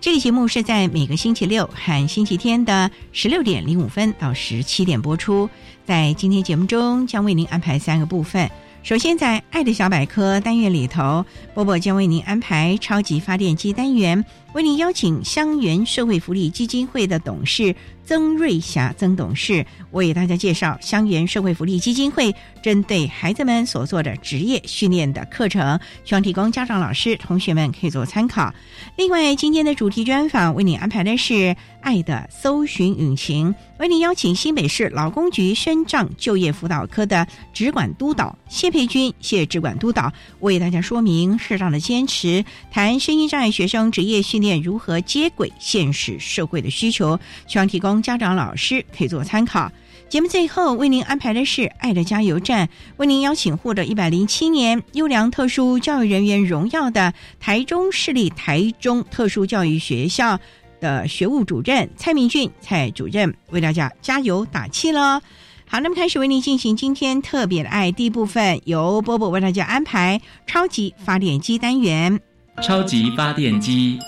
[0.00, 5.50] 这个节目是在每个星期六和星期天的十六点零五分到十七点播出。
[5.84, 8.48] 在今天节目中，将为您安排三个部分。
[8.84, 14.24] 首先，在“爱的小百科”单元里头，波波将为您安排超级发电机单元，
[14.54, 17.74] 为您邀请香园社会福利基金会的董事。
[18.08, 28.54] 曾瑞霞曾董事为大家介绍香园社会福利基金会针对孩子们所做的职业训练的课程，希望提供家长、老师、同学们可以做参考。
[28.96, 47.97] 另外，今天的主题专访为你安排的是“爱的搜寻引擎”，为您邀请新北市劳工局深障就业辅导科的直管督导谢佩君谢直管督导为大家说明适当的坚持，谈身心障碍学生职业训练如何接轨现实社会的需求，希望提供。
[48.02, 49.70] 家长、老师可以做参考。
[50.08, 60.40] 节目最后为您安排的是“爱的加油站”，为您邀请获得一百零七年优良特殊教育人员荣耀的台中市立台中特殊教育学校
[60.80, 65.20] 的学务主任蔡明俊蔡主任为大家加油打气了。
[65.66, 72.18] 好，那么开始为您进行今天特别的爱第一部分，由波波为大家安排超级发电机单元。
[72.62, 73.98] 超级发电机，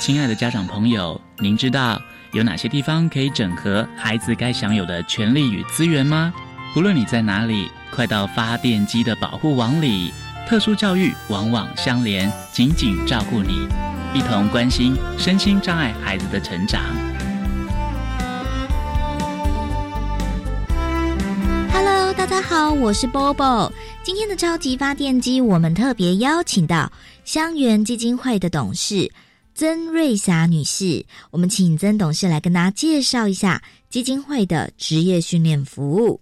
[0.00, 2.00] 亲爱的家长朋友，您知道？
[2.32, 6.32] 有哪些地方可以整合孩子该享有的权利与资源吗？
[6.74, 10.10] 无论你在哪里，快到发电机的保护网里。
[10.48, 13.68] 特殊教育网网相连，紧紧照顾你，
[14.14, 16.80] 一同关心身心障碍孩子的成长。
[21.70, 23.70] Hello，大家好，我是 Bobo。
[24.02, 26.90] 今天的超级发电机，我们特别邀请到
[27.26, 29.12] 香园基金会的董事。
[29.54, 36.20] 曾瑞霞女士，我们请曾董事来跟大家介绍一下基金会的职业训练服务。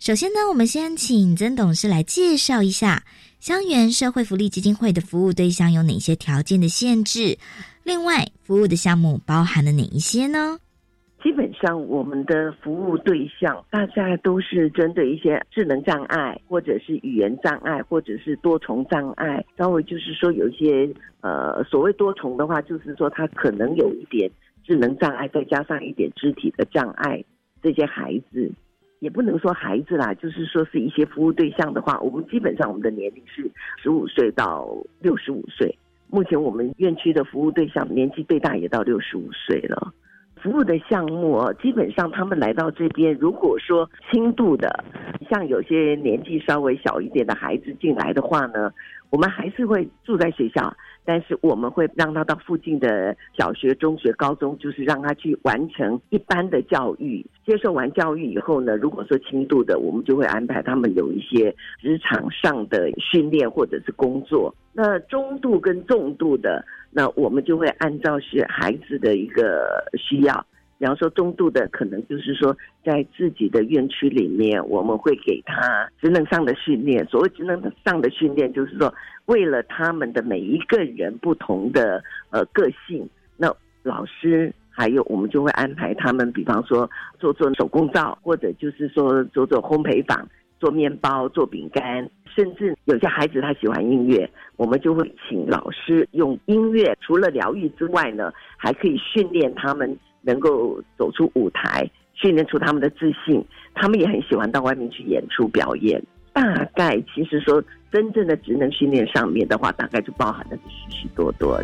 [0.00, 3.04] 首先呢，我们先请曾董事来介绍一下
[3.38, 7.38] 香园社会福利基金会的服务对象有哪些条件的限制，
[7.84, 10.58] 另外服务的项目包含了哪一些呢？
[11.22, 19.44] 基本上，我们的服务对象大家都是针对一些智能障碍，或者是语言障碍，或者是多重障碍。
[19.56, 24.28] 稍微就是说，有一些呃，所谓多重的话，就是说他可能有一点
[24.64, 27.22] 智能障碍，再加上一点肢体的障碍。
[27.62, 28.50] 这些孩子
[28.98, 33.48] 也不能说孩子啦，就是说是一些服务对象的话，我们基本上我们的年龄是
[33.80, 35.72] 十五岁到六十五岁。
[36.08, 39.94] 目前我们院区的服务对象年纪最大也到六十五岁了。
[40.42, 44.84] 服务的项目哦，基本上他们来到这边，如果说轻度的，
[45.30, 48.72] 像有些年纪稍微小一点的孩子进来的话呢，
[49.12, 50.74] 我们还是会住在学校，
[51.04, 57.24] 但是我们会让他到附近的小学、中学、高中，就是让他去完成一般的教育。
[57.44, 64.54] 接受完教育以后呢，如果说轻度的，我们就会安排他们有一些职场上的训练或者是工作。
[64.72, 66.64] 那中度跟重度的。
[66.94, 70.46] 那我们就会按照是孩子的一个需要，
[70.82, 77.06] 比方说中度的，可能就是说在自己的院区里面，我们会给他职能上的训练。
[77.06, 78.92] 所谓职能上的训练，就是说
[79.26, 83.48] 为了他们的每一个人不同的呃个性，那
[83.84, 90.28] 老师还有我们就会安排他们，比方说做做手工皂，或者就是说做做烘焙坊。
[90.58, 106.02] 做面包、做饼干，甚至有些孩子他喜欢音乐，我们就会请老师用音乐，除了疗愈之外呢，还可以训练他们能够走出舞台，训练出他们的自信，他们也很喜欢到外面去演出表演。
[106.32, 106.42] 大
[106.74, 111.60] 概其实说真正的职能训练上面的话，大概就包含的是许许多多。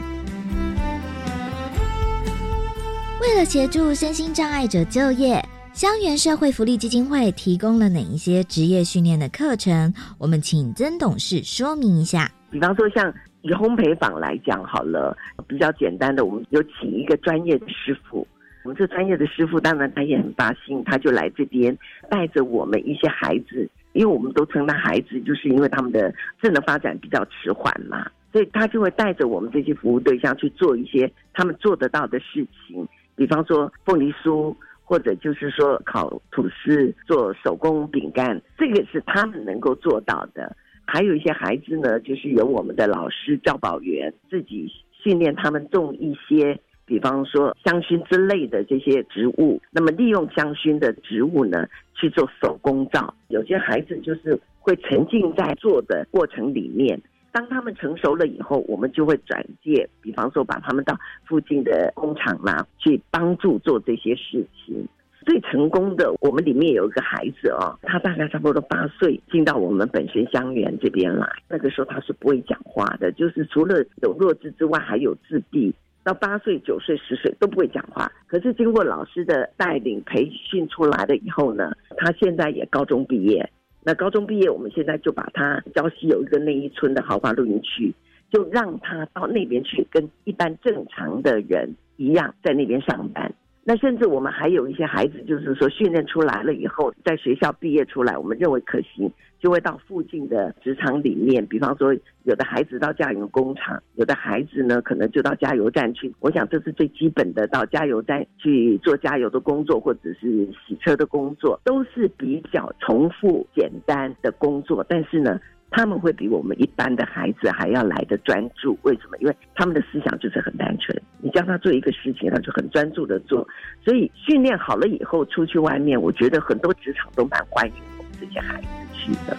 [3.20, 9.92] 为了协助身心障碍者就业，香园社会福利基金会提供了哪一些职业训练的课程？
[10.18, 12.30] 我们请曾董事说明一下。
[12.50, 13.12] 比方说，像
[13.42, 15.16] 以烘焙坊来讲好了，
[15.46, 18.26] 比较简单的，我们有请一个专业的师傅。
[18.64, 21.76] 我们这专业的师傅，当然他也很发心，他就来这边
[22.10, 26.12] 带着我们一些孩子，因为我们都称他孩子，就是因为他们的
[26.42, 40.54] 智能发展比较迟缓嘛，所以他就会带着我们这些服务对象去做一些他们做得到的事情，比方说凤梨酥，或者就是说烤吐司、做手工饼干，这个是他们能够做到的。
[40.84, 46.60] 还有一些孩子呢，就是由我们的老师教保员自己训练他们种一些。
[46.88, 53.14] 比方说香薰之类的这些植物，那么利用香薰的植物呢去做手工皂。
[53.28, 56.98] 有些孩子就是会沉浸在做的过程里面，
[57.30, 64.88] 当他们成熟了以后，我们就会转介，比方说把他们到附近的工厂啦去帮助做这些事情。
[65.26, 75.74] 最成功的，我们里面有一个孩子哦，他大概差不多八岁进到我们本身香园这边来，那个时候他是不会讲话的，就是除了有弱智之外，还有自闭。
[76.04, 83.50] 到八岁、九岁、十岁都不会讲话，可是经过老师的带领培训出来了以后呢，他现在也高中毕业。
[83.82, 87.94] 那高中毕业，我们现在就把他郊西有一个内衣村的豪华露营区，
[88.30, 93.32] 就让他到那边去，跟一般正常的人一样，在那边上班。
[93.68, 101.46] 那甚至我们还有一些孩子，就是说训练出来了以后，在学校毕业出来，我们认为可行，就会到附近的职场里面。
[101.46, 106.10] 比方说，有的孩子到加油工厂，有的孩子呢，可能就到加油站去。
[106.20, 114.82] 我想这是最基本的，到加油站去做加油的工作，或者是洗车的工作，都是比较重复简单的工作。
[114.88, 115.38] 但是呢。
[115.70, 119.18] 他们会比我们一般的孩子还要来的专注，为什么？
[119.18, 121.00] 因为他们的思想就是很单纯。
[121.20, 123.46] 你叫他做一个事情，他就很专注的做。
[123.84, 129.36] 所以训练好了以后，出去外面，我觉得很多职场都蛮欢迎我们这些孩子去的。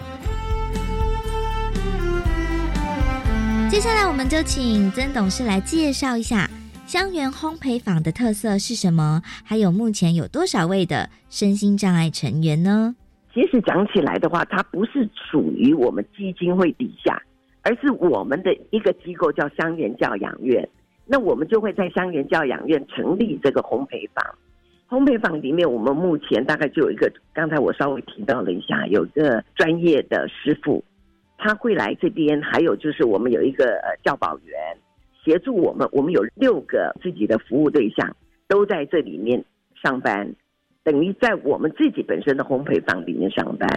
[3.68, 6.48] 接下来，我们就请曾董事来介绍一下
[6.86, 12.94] 香园烘焙坊的特色是什么，还有目前有多少位的身心障碍成员呢？
[13.32, 17.22] 其实讲起来的话，它不是属于我们基金会底下，
[17.62, 20.68] 而是我们的一个机构叫香园教养院。
[21.06, 24.24] 那我们就会在香园教养院成立这个烘焙坊。
[24.88, 30.82] 烘焙坊里面，我们目前大概就有一个，刚才我稍微提到了一下，有个专业的师傅，
[31.38, 32.42] 他会来这边。
[32.42, 34.56] 还有就是我们有一个呃教保员
[35.24, 38.16] 协助我们，我们有六个自己的服务对象
[38.48, 39.44] 都在这里面
[39.80, 40.34] 上班。
[40.82, 43.68] 等于在我们自己本身的烘焙坊里面上班，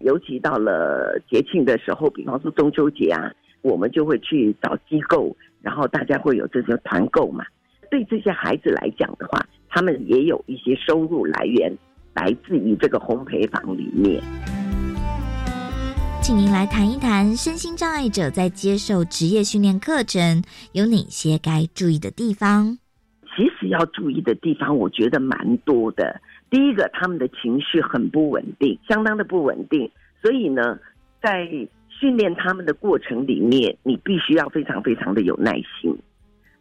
[0.00, 3.30] 尤其到了节庆的时候，比方说中秋节啊，
[3.60, 7.44] 我们就会去找机构，然后大家会有这些团购嘛。
[7.90, 11.70] 对这些孩子来讲的话，他们也有一些收入来源
[12.14, 14.22] 来自于这个烘焙坊里面。
[16.22, 20.42] 请您来谈一谈身心障碍者在接受职业训练课程
[20.72, 22.78] 有哪些该注意的地方？
[23.36, 26.20] 其实要注意的地方，我觉得蛮多的。
[26.48, 29.90] 第一个，他们的情绪很不稳定，相当的不稳定。
[30.22, 30.78] 所以呢，
[31.20, 31.46] 在
[31.88, 35.96] 训练他们的过程里面，你必须要非常非常的有耐心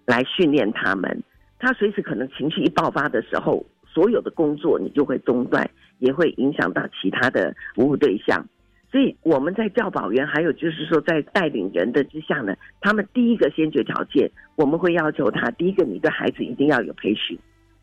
[0.06, 1.24] 来训练他们。
[1.60, 8.46] 他随时可能情绪一爆发的时候，所有的工作你就会中断，也会影响到其他的服务对象。
[8.92, 17.38] 所以我们在教保员，还有就是说在带领人的之下呢，他们第一个先决条件，我们会要求他，第一个，你对孩子一定要有培训。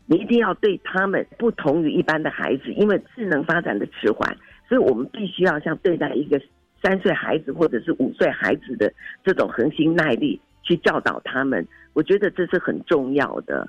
[0.05, 4.35] 你一定要对他们不同于一般的孩子，因为智能发展的迟缓，
[4.67, 6.41] 所以我们必须要像对待一个
[6.81, 8.91] 三岁孩子或者是五岁孩子的
[9.23, 11.65] 这种恒心耐力去教导他们。
[11.93, 13.67] 我觉得这是很重要的。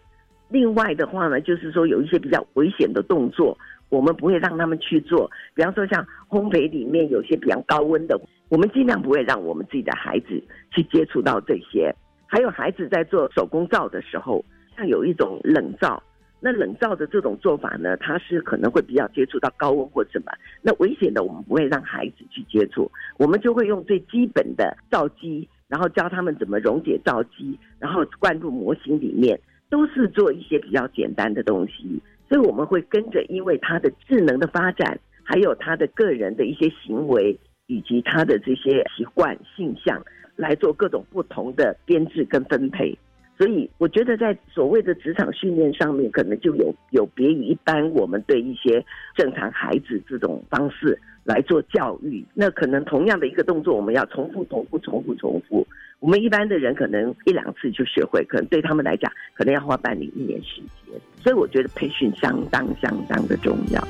[0.49, 3.57] 另外的话呢，就是说有一些比较危险的动作，
[3.89, 5.31] 我们不会让他们去做。
[5.55, 11.95] 比方说像烘焙里面有些比较高温的，我们尽量不会让我们自己的孩子去接触到这些。
[12.27, 14.45] 还有孩子在做手工皂的时候，
[14.77, 16.03] 像有一种冷皂。
[16.47, 31.99] 那冷灶的这种做法呢，它是可能会比较接触到高温或什么，那危险的我们不会让孩子去接触，我们就会用最基本的皂基，然后教他们怎么溶解皂基，然后灌入模型里面，都是做一些比较简单的东西。
[32.29, 37.35] 所以我们会跟着，因为他的智能的发展，还有他的个人的一些行为，
[37.69, 40.05] 以及他的这些习惯性向，
[40.37, 42.99] 来做各种不同的编制跟分配。
[43.37, 48.85] 所以我觉得在所谓的职场训练上面，可能就有有别于一般我们对一些
[49.17, 52.25] 正常孩子这种方式来做教育。
[52.33, 55.67] 那可能同样的一个动作，我们要重复、重复、重复、重复。
[55.99, 61.01] 我们一般的人可能一两次就学会，可能对他们来讲，可能要花半年、一年时间。
[61.21, 63.83] 所以我觉得培训相当相当的重要。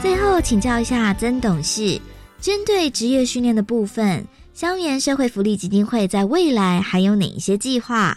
[0.00, 2.00] 最后请教一下曾董事，
[2.38, 4.24] 针对职业训练的部分。
[4.56, 8.16] 香园社会福利基金会在未来还有哪一些计划？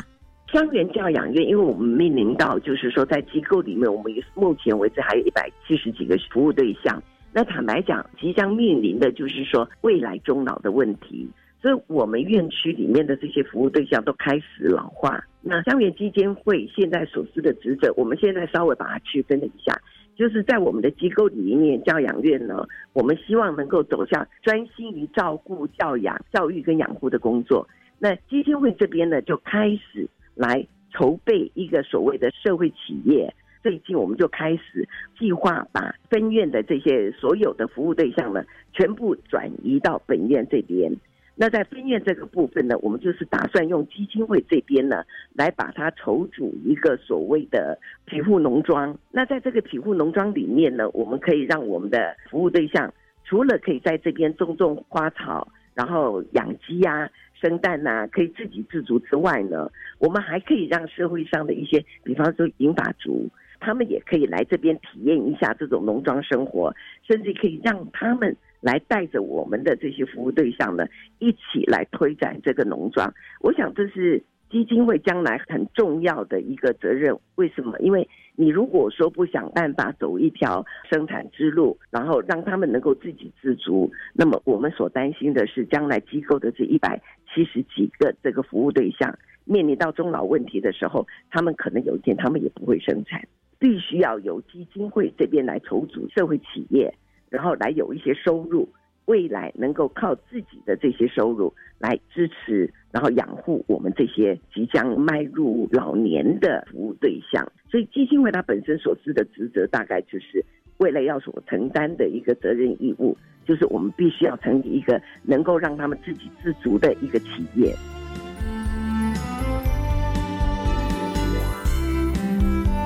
[0.49, 7.03] 香园教养院，因为我们面临到就是说，在机构里面，我们目前为止还有一百七十几个服务对象。
[7.33, 11.27] 那坦白讲，即将面临的就是说未来终老的问题，
[11.61, 15.21] 所以我们院区里面的这些服务对象都开始老化。
[15.41, 19.77] 那香园基金会现在所司的职责，我们现在稍微把它区分了一下。
[20.19, 27.65] 就是在我们的机构里面，教养院呢，我们希望能够走向专心于照顾、教养、教育跟养护的工作。
[27.97, 33.33] 那基金会这边呢，就开始来筹备一个所谓的社会企业。
[33.63, 34.85] 最近我们就开始
[35.17, 40.93] 计划把分院的这些所有的服务对象呢，全部转移到本院这边。
[41.41, 48.93] 那在分院这个部分呢，我们就是打算用基金会这边呢，来把它筹组一个所谓的皮肤农庄。
[49.09, 52.93] 那在这个皮肤农庄里面呢，我们可以让我们的服务对象，
[53.23, 57.09] 除了可以在这边种种花草，然后养鸡呀、
[57.41, 63.29] 生蛋呐，可以自给自足之外呢，我们还可以让社会上的一些，比方说银发族，
[63.61, 66.75] 他们也可以来这边体验一下这种农庄生活，
[67.07, 68.35] 甚至可以让他们。
[68.61, 70.85] 来带着我们的这些服务对象呢，
[71.19, 73.13] 一起来推展这个农庄。
[73.41, 77.17] 我想这是基金会将来很重要的一个责任。
[77.35, 77.77] 为什么？
[77.79, 87.01] 因为你如果说不想办法走一条生产之路，然后让他们能够自给自足，那么我们所担心的是，将来机构的这一百
[87.33, 93.21] 七十几个这个服务对象面临到终老问题的时候，他们可能有一天他们也不会生产，
[93.59, 96.93] 必须要由基金会这边来筹组社会企业。
[97.29, 98.67] 然后来有一些收入，
[99.05, 107.51] 未来能够靠自己的这些收入来支持，然后养护我们这些即将迈入老年的服务对象。
[107.69, 110.43] 所以基金会它本身所司的职责，大概就是
[110.77, 117.75] 未来要所承担的一个责任义务，就是我们必须要成立一个能够让他们自给自足的一个企业。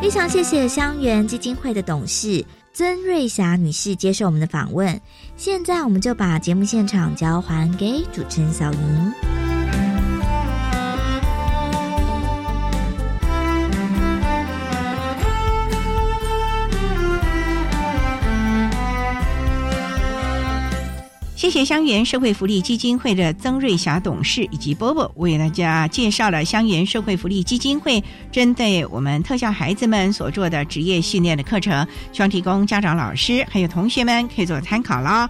[0.02, 2.44] 非常谢谢香园基金会的董事。
[2.76, 5.00] 曾瑞霞女士接受我们的访问，
[5.38, 9.33] 现在我们就把节目现场交还给主持人小莹。
[21.44, 35.30] 谢谢香园社会福利基金会的曾瑞霞董事以及波波为大家介绍了香园社会福利基金会针对我们特教孩子们所做的职业训练的课程，希望提供家长、老师还有同学们可以做参考了。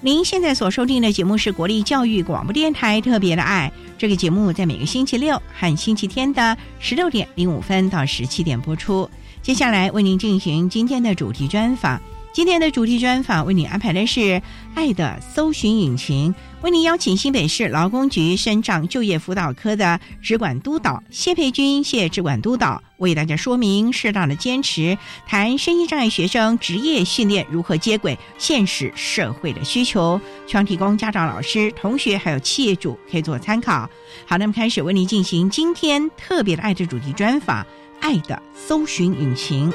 [0.00, 9.10] 您现在所收听的节目是国立教育广播电台特别的爱，这个节目在每个星期六和星期天的十六点零五分到十七点播出。
[9.42, 12.00] 接下来为您进行今天的主题专访。
[12.32, 14.20] 今天的主题专访为你安排的是
[14.76, 16.32] 《爱的搜寻引擎》，
[16.62, 24.96] 为您邀请新北市劳工局身障就业辅导科的职管督导谢佩君谢职管督导为大家说明适当的坚持，
[25.26, 33.90] 谈身心障碍学生职业训练如何接轨现实社会的需求，希望提供家长、老师、同学还有企业主可以做参考。
[34.24, 37.64] 好，那么开始为您进行今天特别的爱的主题专访，
[38.00, 39.68] 《爱的搜寻引擎》。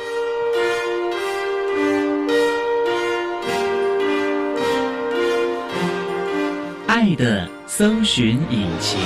[7.15, 8.99] 的搜寻引擎。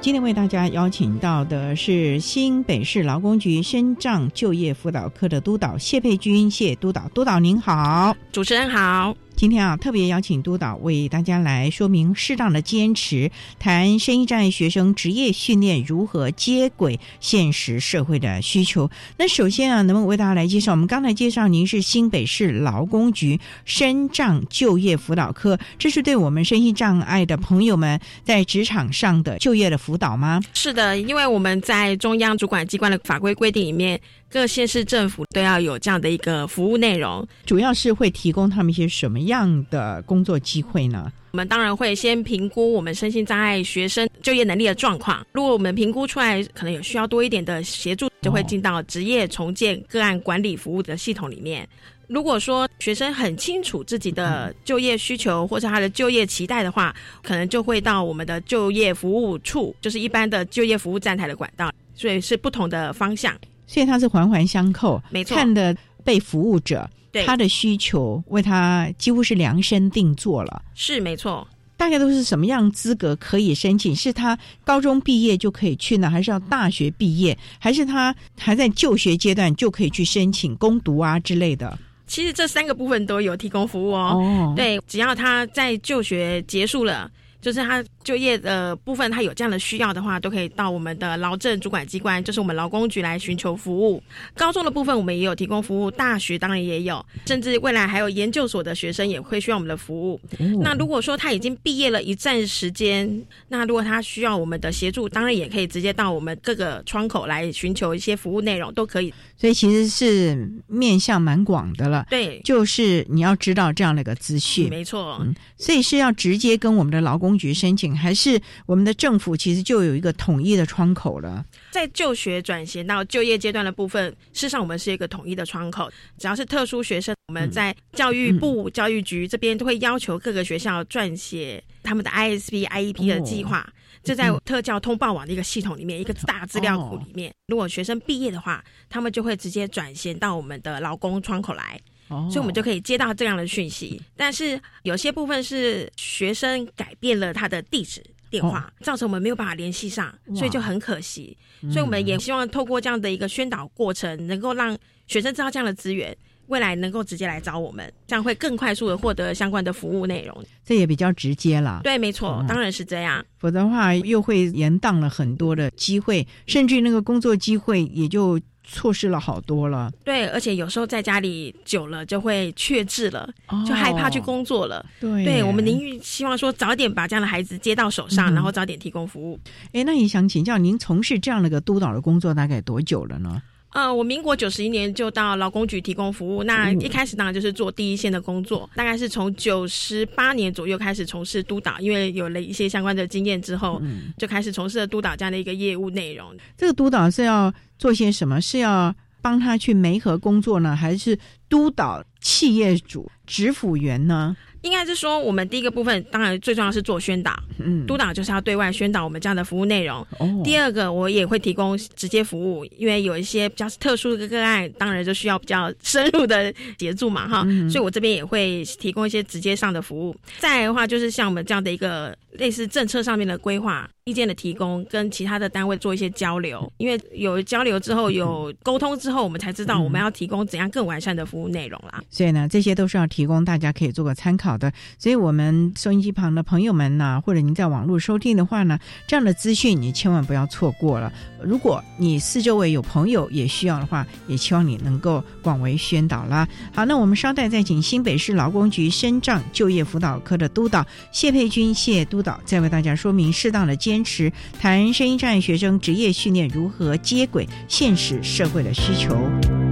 [0.00, 9.16] 今天为大家邀请到的是新北市劳工局深障就业辅导科的督导谢佩君，谢督导，督导您好，主持人好。
[9.36, 18.88] 今天啊，特别邀请督导为大家来说明适当的坚持，谈声音障碍学生职业训练如何接轨现实社会的需求。
[19.18, 20.70] 那首先啊，能不能为大家来介绍？
[20.70, 30.40] 我们刚才介绍您是新北市劳工局身障就业辅导科，这是对我们身心障碍的朋友们在职场上的就业的辅导吗？
[30.54, 34.00] 是的，因为我们在中央主管机关的法规规定里面。
[34.34, 37.24] 各县市政府都要有这样的一个服务内容。
[37.46, 41.12] 主要是会提供他们一些什么样的工作机会呢？
[41.30, 45.24] 我们当然会先评估我们身心障碍学生就业能力的状况。
[45.30, 51.68] 如果我们评估出来可能有需要多一点的协助，就会进到职业重建个案管理服务的系统里面。
[52.08, 63.32] 如果说学生很清楚自己的就业需求或者他的就业期待的话，可能就会到我们的就业服务处，就是一般的就业服务站台的管道，所以是不同的方向。
[63.66, 65.36] 所以它是环环相扣，没错。
[65.36, 66.88] 看的被服务者，
[67.26, 71.46] 他的需求为他几乎是量身定做了，是没错。
[71.76, 73.94] 大概都是什么样资格可以申请？
[73.94, 81.76] 是他高中毕业就可以去呢，还是要大学毕业，还是他还在就学阶段就可以去申请攻读啊之类的？
[82.06, 84.52] 其实这三个部分都有提供服务哦。
[84.54, 87.84] 对，只要他在就学结束了，就是他。
[88.04, 94.00] 就业的部分，他有这样的需要的话，都可以到我们的劳政主管机关，就是我们劳工局来寻求服务。
[94.36, 100.20] 高中的部分，我们也有提供服务；大学当然也有，甚至未来还有研究所的学生也会需要我们的服务。
[100.60, 109.12] 那如果说他已经毕业了一站时间，那如果他需要我们的协助，当然也可以直接到我们各个窗口来寻求一些服务内容，都可以。
[109.36, 112.06] 所以其实是面向蛮广的了。
[112.10, 115.18] 对，就是你要知道这样的一个资讯，没错。
[115.22, 117.93] 嗯，所以是要直接跟我们的劳工局申请。
[117.96, 121.44] 还是我们的政府其实就有一个统一的窗口了。
[121.70, 125.90] 在就学转型到就业阶段的部分，事实上我们是一个统一的窗口。
[126.18, 133.68] 只要是特殊学生，我们在教育部教育局这边都会要求各个学校撰写他们的 ISP、IEP 的计划，
[134.02, 137.32] 这在特教通报网的一个系统里面，一个大资料库里面。
[137.48, 141.80] 如果学生毕业的话，他们就会直接转衔到我们的劳工窗口来。
[142.08, 144.00] 所以，我们就可以接到这样的讯息。
[144.16, 151.36] 但是，有些部分是学生改变了他的地址、电话，造成我们没有办法联系上，所以就很可惜。
[151.72, 156.14] 所以，我们也希望透过这样的一个宣导过程，能够让学生知道这样的资源，
[156.48, 160.44] 未来能够直接来找我们，这样会更快速的获得相关的服务内容。
[160.62, 161.80] 这也比较直接了。
[161.82, 163.24] 对，没错，当然是这样。
[163.38, 168.38] 否则的话，又会延宕了很多的机会，甚至那个工作机会也就。
[168.66, 173.28] 错失了好多了，对，而且有时候在家里久了就会确志了，
[173.66, 174.84] 就害怕去工作了。
[174.98, 179.38] 对，对我们宁愿希望说早点把这样的孩子接到手上，然后早点提供服务。
[179.72, 183.42] 哎，那也想请教您，从事这样的一个督导的工作大概多久了呢？
[183.74, 193.82] 呃，我民国九十一年就到劳工局提供服务，那一开始当然就是做第一线的工作，大概是从九十八年左右开始从事督导，因为有了一些相关的经验之后，
[194.16, 196.32] 就开始从事了督导这样的一个业务内容。
[196.56, 198.40] 这个督导是要做些什么？
[198.40, 204.36] 是要帮他去媒合工作呢，还是督导企业主、职辅员呢？
[204.64, 210.04] 应该是说，我们第一个部分当然最重要是做宣导，嗯，督导就是要对外宣导我们这样的服务内容。
[210.18, 220.16] 哦，第二个我也会提供直接服务，因为有一些比较特殊的个案，当然就需要比较深入的协助嘛，哈，所以我这边也会提供一些直接上的服务。
[220.38, 223.88] 再来的话，就是像我们这样的一个类似政策上面的规划。
[224.06, 232.02] 意见的提供，跟其他的单位做一些交流，因为有交流之后，有沟通之后，我们才知道我们要提供怎样更完善的服务内容啦。
[232.10, 234.72] 所以呢，这些都是要提供大家可以做个参考好的。
[234.98, 241.12] 所以，我们收音机旁的朋友们呢，或者您在网络收听的话呢，这样的资讯你千万不要错过了。
[241.42, 246.48] 如果你四周围有朋友也需要的话，也希望你能够广为宣导啦。
[246.74, 253.74] 好，那我们稍待再请新北市劳工局深障就业辅导科的督导谢佩君谢督导，再为大家说明适当的。
[253.74, 259.63] 坚持谈声音障碍学生职业训练如何接轨现实社会的需求。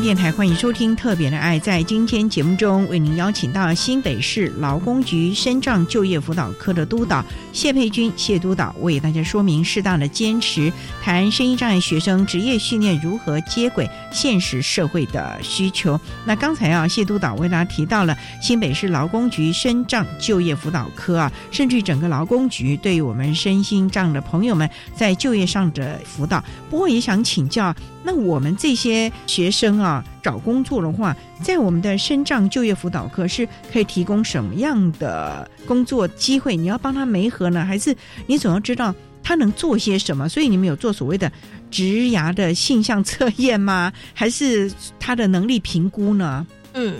[0.00, 1.58] 电台，欢迎收听《特别的爱》。
[1.62, 16.00] 在今天节目中，为您邀请到新北市劳工局身障就业辅导科的督导谢佩君谢督导，为大家说明适当的坚持，谈身心障碍学生职业训练如何接轨现实社会的需求。
[16.24, 26.42] 那刚才啊，谢督导为大家提到了新北市劳工局身障就业辅导科啊，甚至整个劳工局对于我们身心障的朋友们在就业上的辅导。
[26.70, 27.74] 不过也想请教。
[28.08, 36.56] 那我们这些学生啊，找工作的话，在我们的深障就业辅导课是可以提供什么样的工作机会？
[36.56, 37.94] 你要帮他媒合呢，还是
[38.26, 40.26] 你总要知道他能做些什么？
[40.26, 41.30] 所以你们有做所谓的
[41.70, 43.92] 职涯的性向测验吗？
[44.14, 46.46] 还是他的能力评估呢？
[46.72, 46.94] 嗯。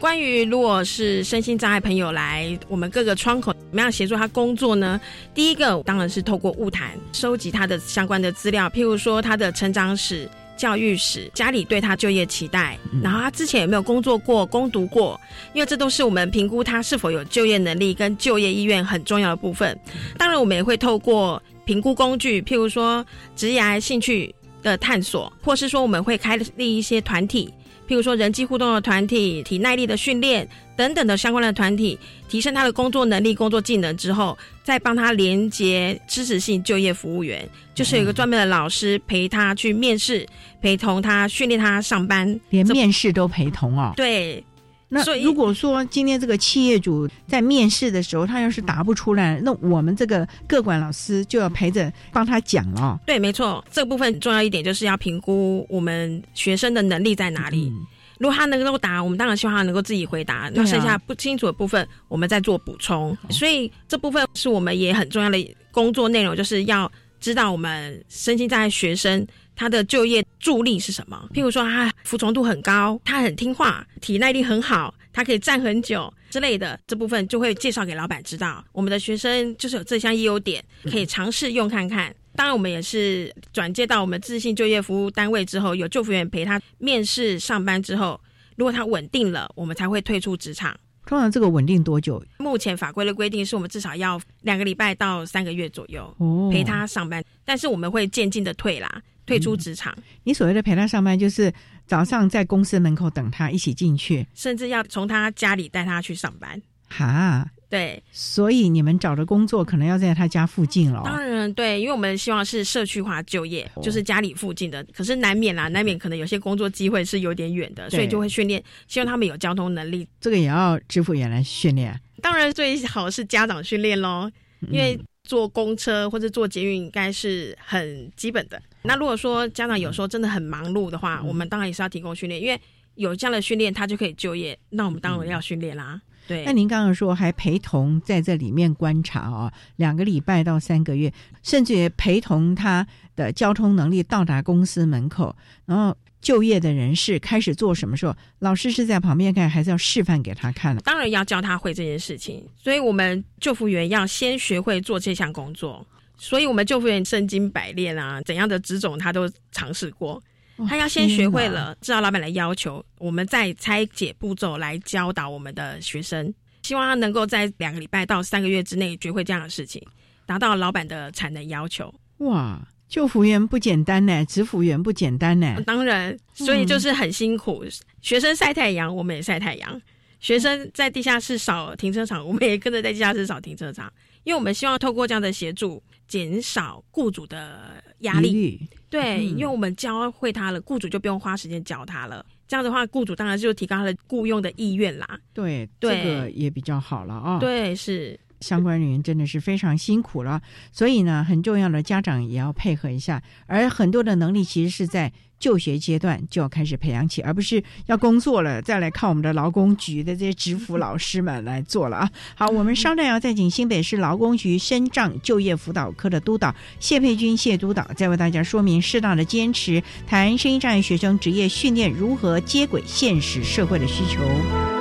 [0.00, 4.98] 关于如果是身心障碍朋友来我们各个窗口，怎么样协助他工作呢？
[5.34, 15.20] 第一个当然是透过物谈，收集他的相关的资料，譬如说他的成长史、教育史、家里对他就业期待，然后他之前有没有工作过、攻读过，
[15.52, 19.78] 因为这都是我们评估他是否有就业能力跟就业意愿很重要的部分。
[20.16, 23.04] 当然，我们也会透过评估工具，譬如说
[23.36, 27.52] 职业兴趣的探索，或是说我们会开立一些团体。
[27.90, 31.98] 譬如说人际互动的团体、体耐力的训练等等的相关的团体，
[32.28, 40.24] 提升他的工作能力、工作技能之后，再帮他连接支持性就业服务员，就是有一个专门的老师陪他去面试，
[40.62, 43.92] 陪同他训练他上班，连面试都陪同哦。
[43.96, 44.44] 对。
[44.92, 52.98] 那如果说今天这个企业主在面试的时候，他要是答不出来，那我们这个各管老师就要陪着帮他讲了。
[53.06, 57.72] 对，没错，这部分重要一点就是要评估我们学生的能力在哪里。
[58.18, 60.50] 如果他能够答，我们当然希望他能够自己回答。
[60.52, 63.16] 那剩下不清楚的部分，我们再做补充。
[63.30, 69.24] 所以这部分是我们也很重要的工作内容，就是要知道我们身心障碍学生。
[69.60, 71.28] 他的就业助力是什么？
[71.34, 78.64] 譬如说，他服从度很高，他很听话，体耐力很好，他可以站很久之类的，这部分就会介绍给老板知道。
[78.72, 82.10] 我们的学生就是有这项优点，可以尝试用看看。
[82.34, 88.18] 当然，我们也是转介到我们自信就业服务单位之后，有救服员陪他面试上班之后，
[88.56, 90.74] 如果他稳定了，我们才会退出职场。
[91.04, 92.24] 通常这个稳定多久？
[92.38, 96.16] 目前法规的规定是我们至少要两个礼拜到三个月左右
[96.50, 99.02] 陪他上班，但是我们会渐进的退啦。
[99.30, 101.52] 退出职场，你所谓的陪他上班，就是
[101.86, 106.60] 早上在公司门口等他一起进去，甚至要从他家里带他去上班。
[106.88, 111.02] 哈，对，所以你们找的工作可能要在他家附近了。
[111.04, 114.84] 当然，对，因为我们希望是社区化就业，就是家里附近的。
[114.92, 120.04] 可是难免啦，难免可能有些工作机会是有点远的，所以就会训练，希望他们有交通能力。
[120.20, 121.96] 这个也要支付员来训练。
[122.20, 124.28] 当然，最好是家长训练喽，
[124.68, 124.98] 因为。
[125.30, 128.60] 坐公车或者坐捷运应该是很基本的。
[128.82, 132.60] 那如果说家长有时候真的很忙碌的话，我们当然也是要提供训练，因为
[132.96, 134.58] 有这样的训练，他就可以就业。
[134.70, 136.02] 那我们当然要训练啦。
[136.26, 136.44] 对。
[136.44, 141.14] 那您刚刚说还陪同在这里面观察哦，两个礼拜到三个月，
[141.44, 145.96] 甚至陪同他的交通能力到达公司门口，然后。
[146.20, 148.14] 就业的人士开始做什么时候？
[148.40, 152.46] 老师是在旁边看，还是要示范给他看当然要教他会这件事情。
[152.56, 155.86] 所以我们救护员要先学会做这项工作。
[156.16, 160.22] 所以我们救护员身经百炼啊，怎样的职种他都尝试过。
[160.68, 166.34] 他要先学会了，知道老板的要求，我们再拆解步骤来教导我们的学生。
[166.62, 169.82] 希望他能够在两个礼拜到三个月之内学会这样的事情，
[170.26, 171.90] 达到老板的产能要求。
[172.18, 172.60] 哇！
[172.90, 175.62] 救服员不简单呢，执服员不简单呢。
[175.64, 177.64] 当然，所以就是很辛苦。
[178.02, 179.80] 学生晒太阳，我们也晒太阳；
[180.18, 183.90] 学生在地下室扫停车场，我们也跟着在地下室扫停车场。
[184.24, 188.60] 因为我们希望透过这样的协助，减少雇主的压力。
[188.90, 192.26] 对，因为我们教会他了，雇主就不用花时间教他了。
[192.48, 195.18] 这样的话，雇主当然就提高他的雇佣的意愿啦。
[195.32, 197.38] 对，这个也比较好了啊。
[197.38, 198.18] 对，是。
[198.40, 200.40] 相关人员真的是非常辛苦了，
[200.72, 203.22] 所以呢，很重要的家长也要配合一下。
[203.46, 212.10] 而很多的能力其实是在就学阶段就要开始培养起，而不是要工作了再来靠我们的劳工局的这些职辅老师们来做了啊。
[212.34, 224.79] 好，我们稍待要再请新北市劳工局深障就业辅导科的督导谢佩君谢督导，再为大家说明适当的坚持，谈声音障碍学生职业训练如何接轨现实社会的需求。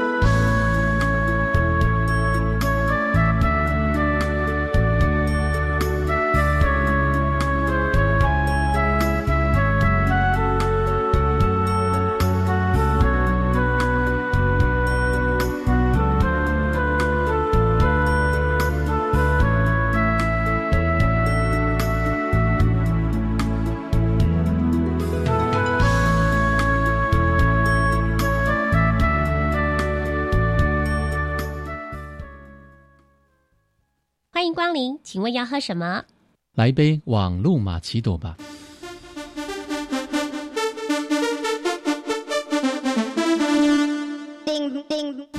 [35.11, 36.03] 请问要喝什么？
[36.53, 38.37] 来杯网路玛奇朵吧。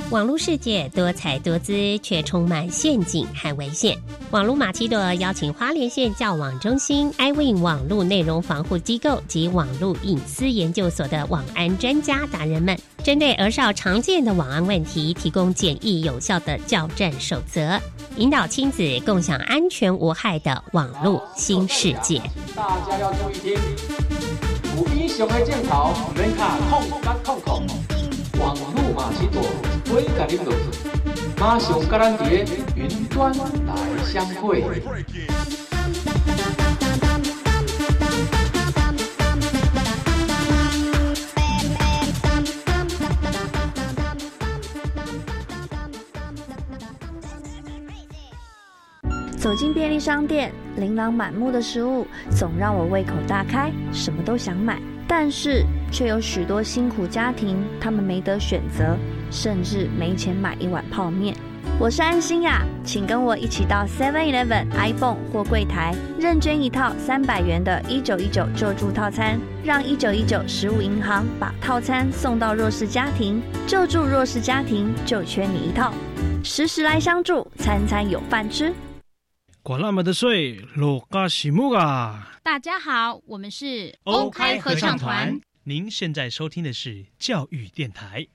[0.09, 3.97] 网络世界多彩多姿，却充满陷阱和危险。
[4.31, 17.79] 网络马奇朵邀请花莲县教网中心、iWin 网络内容防护机构及网络隐私研究所的网安专家达人们，针对儿少常见的网安问题，提供简易有效的教战守则，
[18.17, 22.21] 引导亲子共享安全无害的网络新世界。
[22.53, 23.53] 大家要注意听，
[24.75, 27.65] 有英雄的镜头，免卡空八空空，
[28.39, 29.41] 网络马奇朵。
[29.91, 30.89] 会甲你落去，
[31.37, 32.45] 马上甲咱伫咧
[32.75, 33.31] 云端
[33.65, 34.63] 来相会。
[49.51, 54.79] 走进便利商店，琳琅满目的食物总让我胃口大开，什么都想买。
[55.05, 58.95] 但是却有许多辛苦家庭，他们没得选择。
[59.29, 61.35] 甚至没钱买一碗泡面。
[61.77, 75.93] 我是安心呀，请跟我一起到 Seven Eleven、iPhone 或柜台认捐一套三百元的一九一九救助套餐，让一九一九食物银行把套餐送到弱势家庭，救助弱势家庭就缺你一套，
[76.41, 78.73] 时时来相助，餐餐有饭吃。
[79.63, 82.39] 管那么的水，落嘎西木啊！
[82.41, 85.39] 大家好，我们是欧开合唱团。
[85.65, 88.27] 您现在收听的是教育电台。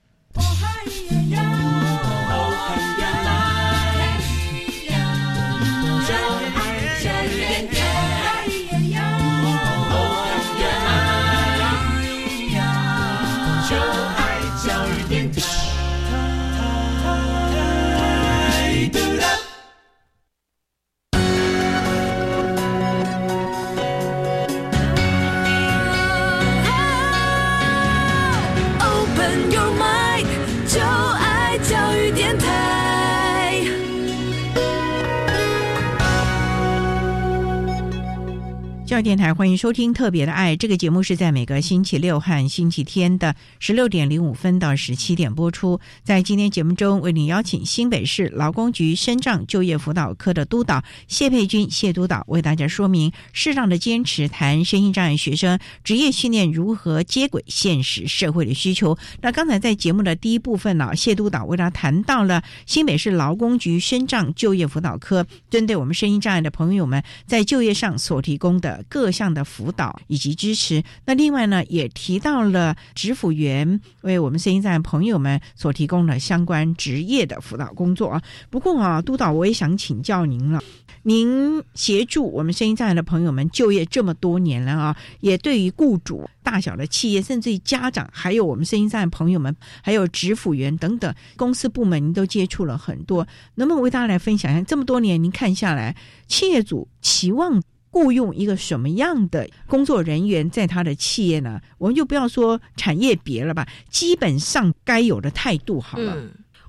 [39.01, 45.79] 电台欢迎收听《特别的爱》这个节目，是在每个星期六和星期天的十六点零五分到十七点播出。
[46.03, 58.97] 在今天节目中，为您邀请新北市劳工局深障就业辅导科的督导谢佩君谢督导，为大家说明适当的坚持，谈身心障碍学生职业训练如何接轨现实社会的需求。
[59.21, 68.83] 那刚才在节目的第一部分呢，谢督导为大家谈到了新北市劳工局深障就业辅导科针对我们身心障碍的朋友们在就业上所提供的。
[68.89, 78.21] 各项的辅导以及支持，那另外呢，也提到了职辅员为我们声音站朋友们所提供的相关职业的辅导工作啊。
[78.49, 80.61] 不过啊，督导，我也想请教您了，
[81.03, 94.61] 您协助我们声音站的朋友们就业这么多年了啊，也对于雇主、大小的企业，甚至于家长，还有我们声音站朋友们，还有职辅员等等公司部门，您都接触了很多，能不能为大家来分享一下？
[94.61, 95.95] 这么多年您看下来，
[96.27, 97.61] 企业主期望。
[97.97, 101.59] 雇佣一个什么样的工作人员在他的企业呢？
[101.79, 106.15] 我们就不要说产业别了吧，基本上该有的态度好了。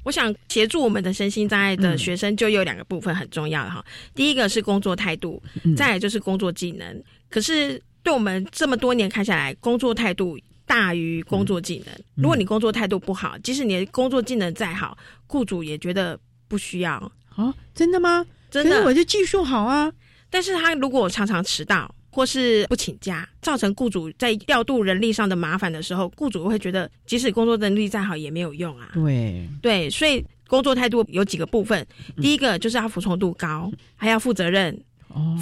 [0.05, 3.85] 我想协助我们的身心障碍的学生，就有两个部分很重要哈。
[4.15, 5.43] 第一个是工作态度，
[5.77, 7.05] 再来就是工作技能。
[7.29, 11.95] 可是对我们这么多年看下来，工作态度大于工作技能。
[12.15, 17.13] 如果你工作态度不好，即使你的工作技能再好，雇主也觉得不需要。
[17.37, 18.25] 哦，真的吗？
[18.51, 19.93] 真的，我就技术好啊。
[20.31, 28.91] 但是他如果常常迟到或是不请假，造成雇主在调度人力上的麻烦的时候，雇主会觉得即使工作能力再好也没有用啊。
[28.95, 31.87] 对对，所以工作态度有几个部分，
[32.21, 34.79] 第一个就是要服从度高，还要负责任。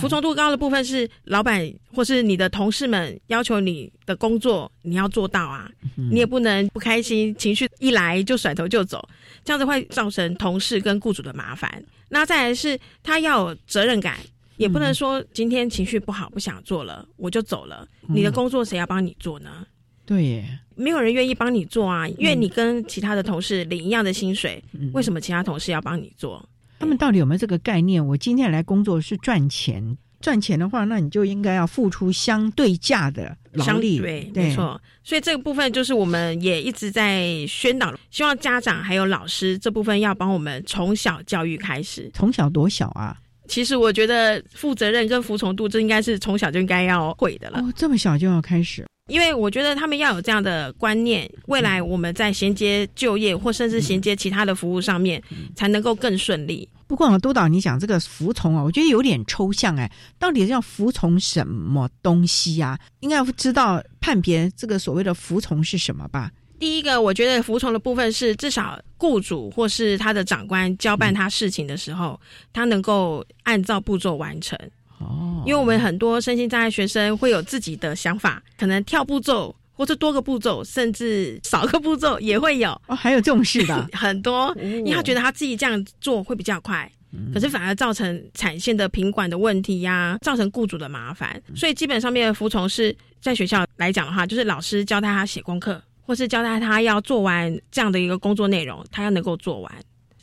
[0.00, 9.06] 服从度高的部分是老板或是你的同事们要求你的工作你要做到啊，你也不能不开心，情绪一来就甩头就走，
[9.44, 11.82] 这样子会造成同事跟雇主的麻烦。
[12.08, 14.18] 那再来是他要有责任感。
[14.56, 19.66] 也不能说今天情绪不好不想做了我就走了，你的工作谁要帮你做呢？
[20.04, 26.48] 对，耶，没有人愿意帮你做啊，因为你跟其他的同事领一样的薪水，为什么其他同事要帮你做？
[26.78, 28.06] 他们到底有没有这个概念？
[28.06, 33.98] 我今天来工作是赚钱，赚钱的话，那你就应该要付出相对价的劳力。
[33.98, 34.80] 对，没错。
[35.02, 42.08] 所以这个部分就是我们也一直在宣导，希望家长还有老师这部分要帮我们从小教育开始。
[42.14, 43.16] 从小多小啊？
[43.48, 47.60] 其实我觉得负责任跟服从度，这应该是从小就应该要会的了。
[47.60, 48.84] 哦，这么小就要开始？
[49.08, 55.22] 因为我觉得他们要有这样的观念，未来我们在衔接就业或甚至衔接其他的服务上面，
[55.54, 56.68] 才能够更顺利。
[56.88, 62.76] 不过啊，督导，你讲这个服从啊，我觉得有点抽象哎，到底要服从什么东西呀？
[62.98, 66.30] 应该要知道判别这个所谓的服从是什么吧？
[66.58, 72.18] 第一个，我觉得服从的部分是至少雇主或是他的长官交办他事情的时候，
[72.52, 74.58] 他能够按照步骤完成。
[74.98, 82.70] 哦，因为我们很多身心障碍学生会有自己的想法，可能跳步骤或者多个步骤，甚至少个步骤也会有。
[82.86, 86.90] 哦，还有这种事的 很多，因为他觉得他自己这样做会比较快，
[87.34, 91.38] 可是反而造成产线的品管的问题呀，造成雇主的麻烦。
[91.54, 95.82] 所以基本上面的服从是在学校来讲的话，就是老师交代他写功课。
[96.06, 99.72] 或是交代他要做完这样的一个工作内容，他要能够做完，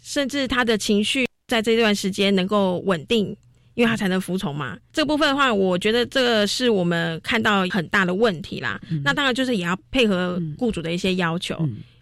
[0.01, 3.35] 甚至他的情绪在这段时间能够稳定，
[3.73, 4.77] 因为他才能服从嘛。
[4.93, 8.79] 这部分的话，我觉得这个是我们看到很大的问题啦。
[9.03, 11.59] 那当然就是也要配合雇主的一些要求，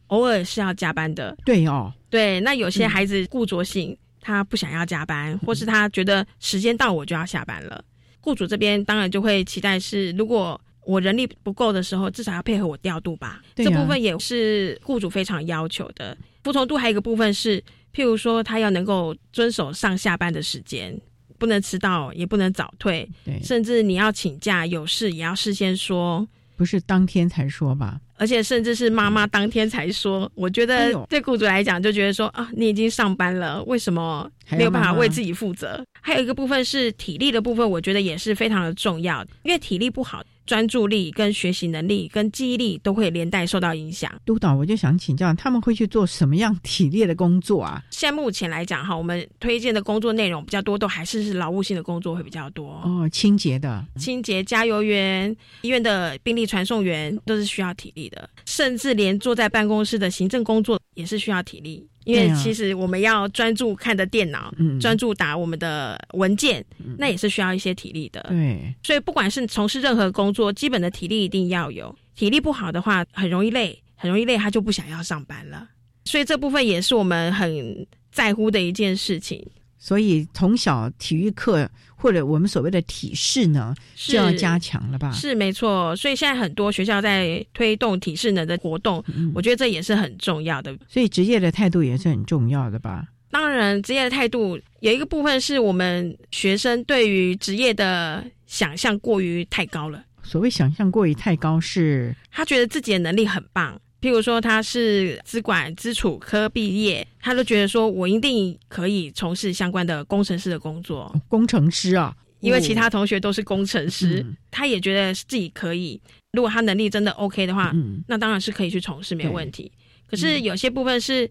[0.07, 1.35] 偶尔是要加班的。
[1.43, 2.39] 对哦，对。
[2.41, 7.83] 那有些孩子固着性，他不想要加班，或是他觉得时间到我就要下班了，
[8.21, 10.61] 雇主这边当然就会期待是如果。
[10.91, 13.41] 我人力不够的时候，至少要配合我调度吧。
[13.56, 16.17] 这部分也是雇主非常要求的。
[16.43, 17.62] 服从度还有一个部分是，
[17.93, 20.99] 譬如说他要能够遵守上下班的时间，
[21.38, 23.10] 不能迟到，也不能早退。
[23.23, 26.27] 对，甚至你要请假有事也要事先说，
[26.58, 28.01] 不是当天才说吧？
[28.17, 30.32] 而且甚至是妈妈当天才说。
[30.36, 35.84] 我觉得对雇主来讲，就觉得说啊，你已经上班了，为什么没有办法为自己负责？
[36.01, 40.23] 还有一个部分是体力的部分，我觉得也是非常的重要，因为体力不好。
[40.45, 44.12] 专注力、跟学习能力、跟记忆力都会连带受到影响。
[44.25, 47.84] 督导，我就想请教，他们会去做什么样体力的工作啊？
[47.91, 52.82] 现在目前来讲，哈，我们推荐的工作内容比较多，都还是是劳务性的工作会比较多。
[52.84, 61.88] 哦，清洁的，清洁、加油员、医院的病历传送员都是需要体力的，甚至连坐在办公室的行政工作也是需要体力。
[62.03, 66.63] 因为其实我们要专注看的电脑，专注打我们的文件，
[66.97, 68.21] 那也是需要一些体力的。
[68.29, 71.95] 对，所以不管是从事任何工作，基本的体力一定要有。
[72.15, 75.67] 体力不好的话，很容易累，很容易累，他就不想要上班了。
[76.05, 79.45] 所以这部分也是我们很在乎的一件事情。
[79.77, 81.69] 所以从小体育课
[82.01, 85.11] 或者我们所谓的体适能就要加强了吧？
[85.11, 85.95] 是没错。
[85.95, 89.03] 所以现在很多学校在推动体适能的活动，
[89.35, 90.75] 我觉得这也是很重要的。
[90.87, 93.07] 所以职业的态度也是很重要的吧？
[93.29, 100.03] 当然，职业的态度有一个部分是我们学生对于职业的想象过于太高了。
[100.23, 103.79] 所谓想象过于太高，是他觉得自己的能力很棒。
[104.01, 111.15] 譬如说他是资管、资储科毕业，他都觉得说我一定可以从事相关的工程师的工作。
[111.27, 116.01] 工程师啊，因为其他同学都是工程师，他也觉得自己可以。
[116.31, 117.71] 如果他能力真的 OK 的话，
[118.07, 119.71] 那当然是可以去从事，没问题。
[120.09, 121.29] 可是有些部分是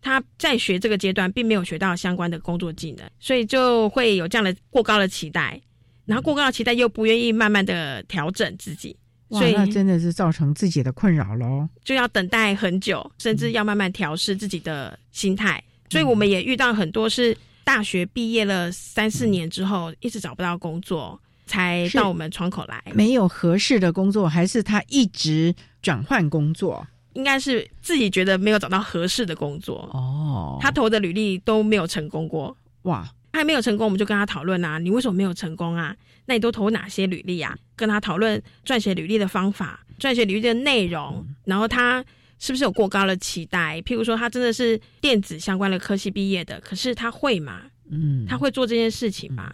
[0.00, 5.60] 他在学这个阶段并没有学到相关的工作技能，所以就会有这样的过高的期待，
[6.06, 8.96] 然后过高的期待又不愿意慢慢的调整自己。
[9.30, 15.62] 所以那真的是造成自己的困扰喽，就要等待很久，甚至要慢慢调试自己的心态。
[15.90, 22.82] 所以我们也遇到很多是大学毕业了三四年之后，一直找不到工作，才到我们窗口来。
[22.94, 26.86] 没有合适的工作，还是他一直转换工作？
[27.14, 30.58] 应该是自己觉得没有找到合适的工作哦。
[30.60, 33.08] 他投的履历都没有成功过，哇！
[33.34, 35.92] 他还没有成功，我们就跟他讨论啊，你为什么没有成功啊？
[36.26, 37.52] 那你都投哪些履历啊？
[37.74, 42.00] 跟他讨论撰写履历的方法、撰写履历的内容，然后他
[42.38, 43.82] 是不是有过高的期待？
[43.82, 47.62] 譬如说，他真的是电子相关的科系毕业的，可是他会吗？
[47.90, 49.52] 嗯，他会做这件事情吗？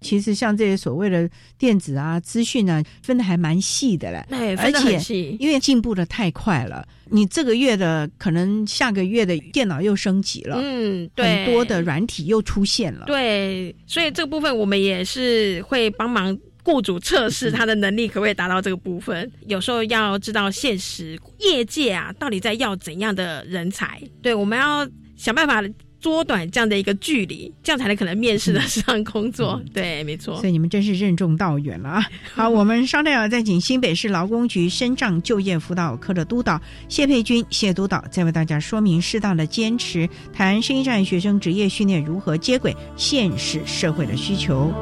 [0.00, 4.24] 其实像这些所谓的电子啊、资讯啊，分的还蛮细的嘞。
[4.28, 13.04] 对，而且因为进步的太快了，你这个月的可能下个月的电脑又升级了，嗯，对，很多的软体又出现了。
[13.06, 19.30] 对，所以这个部分我们也是会帮忙雇主测试他的能力可不可以达到这个部分。
[19.46, 24.00] 有时候要知道现实业界啊，到底在要怎样的人才？
[24.22, 25.62] 对，我们要想办法。
[26.00, 29.60] 缩短这样的一个距离，这样才能可能面试得上工作。
[29.72, 30.36] 对，没错。
[30.40, 32.04] 所以你们真是任重道远了啊！
[32.34, 44.72] 好，我们稍待要再请新北市劳工局深障就业辅导科的督导谢佩君谢督导，再为大家说明适当的坚持，谈新一站学生职业训练如何接轨现实社会的需求。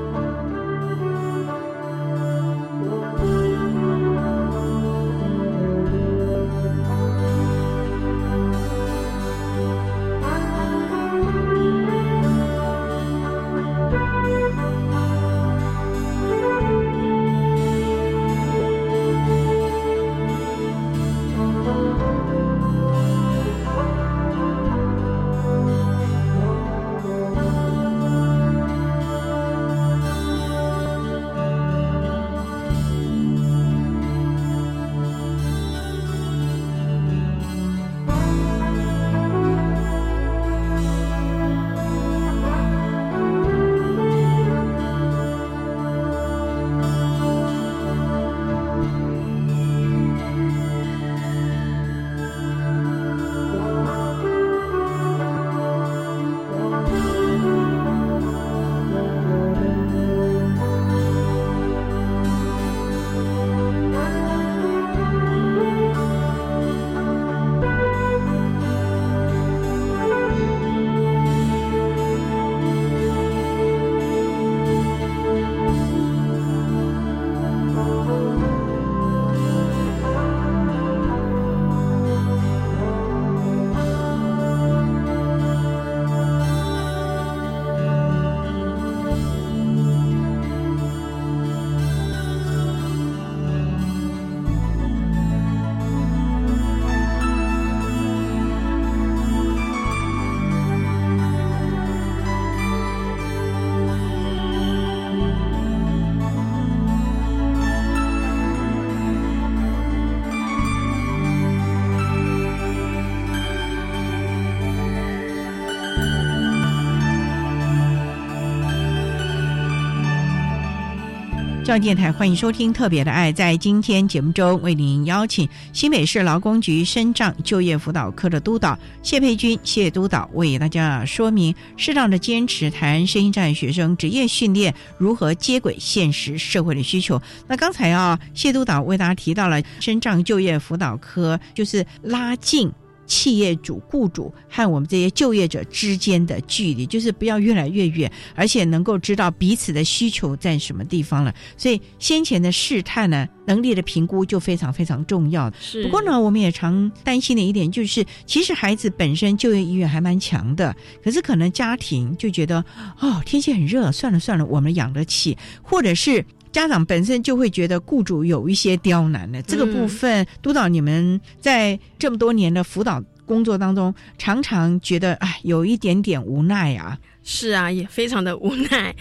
[121.68, 123.30] 教育电台欢迎收听《特别的爱》。
[123.36, 137.20] 在今天节目中，为您邀请新北市劳工局深障就业辅导科的督导谢佩君谢督导，为大家说明适当的坚持谈声音障碍学生职业训练如何接轨现实社会的需求。
[137.46, 142.72] 那刚才啊，谢督导为大家提到了深障就业辅导科，就是拉近。
[143.09, 151.34] 企业主、雇主和我们这些就业者之间的距离，就是不要越来越远，而且能够知道彼此的需求在什么地方了。
[151.56, 155.50] 所以先前的试探呢，能力的评估就非常非常重要。
[155.59, 155.82] 是。
[155.82, 162.64] 不过呢，我们也常担心的一点就是，其实孩子本身就业意愿还蛮强的，可是可能家庭就觉得，
[163.00, 166.24] 哦，天气很热，算了算了，我们养得起，或者是。
[166.53, 176.99] 家长本身就会觉得雇主有一些刁难的这个部分，督导你们在这么多年的辅导工作当中，常常觉得哎，有一点点无奈啊。
[177.22, 178.94] 是啊，也非常的无奈，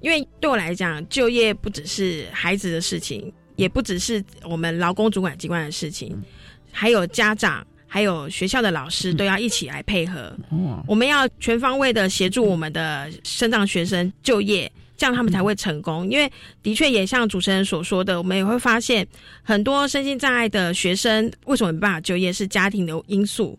[0.00, 6.16] 因为对我来讲，就业不只是孩子的事情，也不只是我们劳工主管机关的事情，
[6.70, 10.32] 还有家长，还有学校的老师都要一起来配合。
[10.86, 14.70] 我们要全方位的协助我们的生长学生就业。
[15.02, 16.30] 这样他们才会成功，因为
[16.62, 19.04] 的确也像主持人所说的，我们也会发现
[19.42, 23.58] 很多身心障碍的学生为什么没办法就业，是家庭的因素。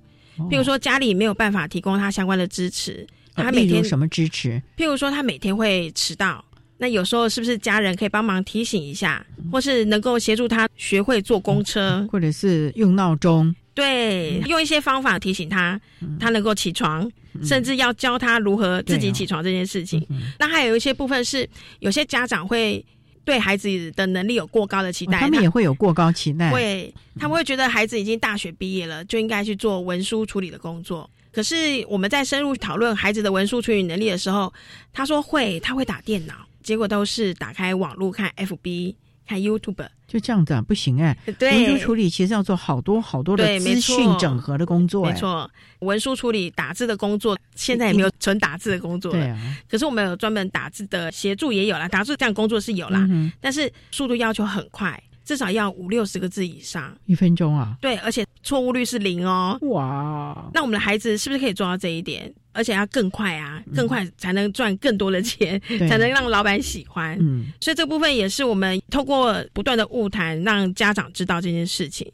[0.50, 4.52] 譬如说家里没有办法提供他相关的支持，他每天什么支持？
[4.78, 6.42] 譬如说他每天会迟到，
[6.78, 13.54] 那有时候是不是家人可以帮忙提醒一下，或是能够协助他学会坐公车，或者是用闹钟？
[13.74, 15.80] 对，用一些方法提醒他，
[16.20, 17.12] 他能够起床。
[17.42, 20.06] 甚至要教他如何自己起床这件事情。
[20.38, 21.50] 那还有一些部分是，
[21.80, 22.86] 有些家长会
[23.26, 26.52] 对孩子的能力有过高的期待，他们也会有过高期待。
[26.52, 31.10] 会，他们会觉得孩子已经大学毕业了，就应该去做文书处理的工作。
[31.32, 34.54] 可是我们在深入讨论孩子的文书处理能力的时候，
[34.94, 38.94] 他说会，他会打电脑，结果都是打开网络看 FB。
[39.28, 41.18] 看 YouTube 就这样子啊，不行哎。
[41.40, 45.06] 文书处理其实要做好多好多的资讯整合的工作。
[45.06, 45.50] 没错，
[45.80, 49.40] 文书处理打字的工作，现在也没有纯打字的工作了。
[49.70, 53.08] 可是我们有专门打字的协助也有啦，打字这样工作是有啦，
[53.42, 55.02] 但是速度要求很快。
[55.24, 57.78] 至少要五六十个字以上，一分钟啊？
[57.82, 59.58] 对，而且错误率是零哦。
[59.62, 60.50] 哇！
[60.54, 62.32] 那我们的孩子是不是可以做到这一点？
[62.52, 65.60] 而且要更快啊，更快才能赚更多的钱，
[65.90, 67.18] 才能让老板喜欢。
[67.20, 72.12] 嗯，所以这部分也是我们透过不断的误谈，让家长知道这件事情。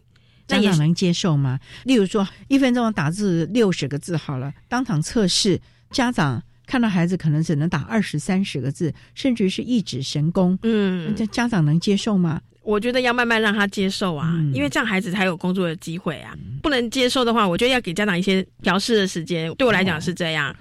[0.48, 1.60] 家长能接受吗？
[1.84, 5.60] 例如说，一分钟打字六十个字好了，当场测试，
[5.92, 10.58] 家长看到孩子可能只能打二十三十个字，甚至是一指神功。
[10.64, 12.42] 嗯，这家长能接受吗？
[12.62, 16.36] 我觉得要慢慢让他接受啊，因为这样孩子才有工作的机会啊。
[16.62, 19.52] 不能接受的话，我觉得要给家长一些调试的时间。
[19.56, 20.54] 对我来讲是这样，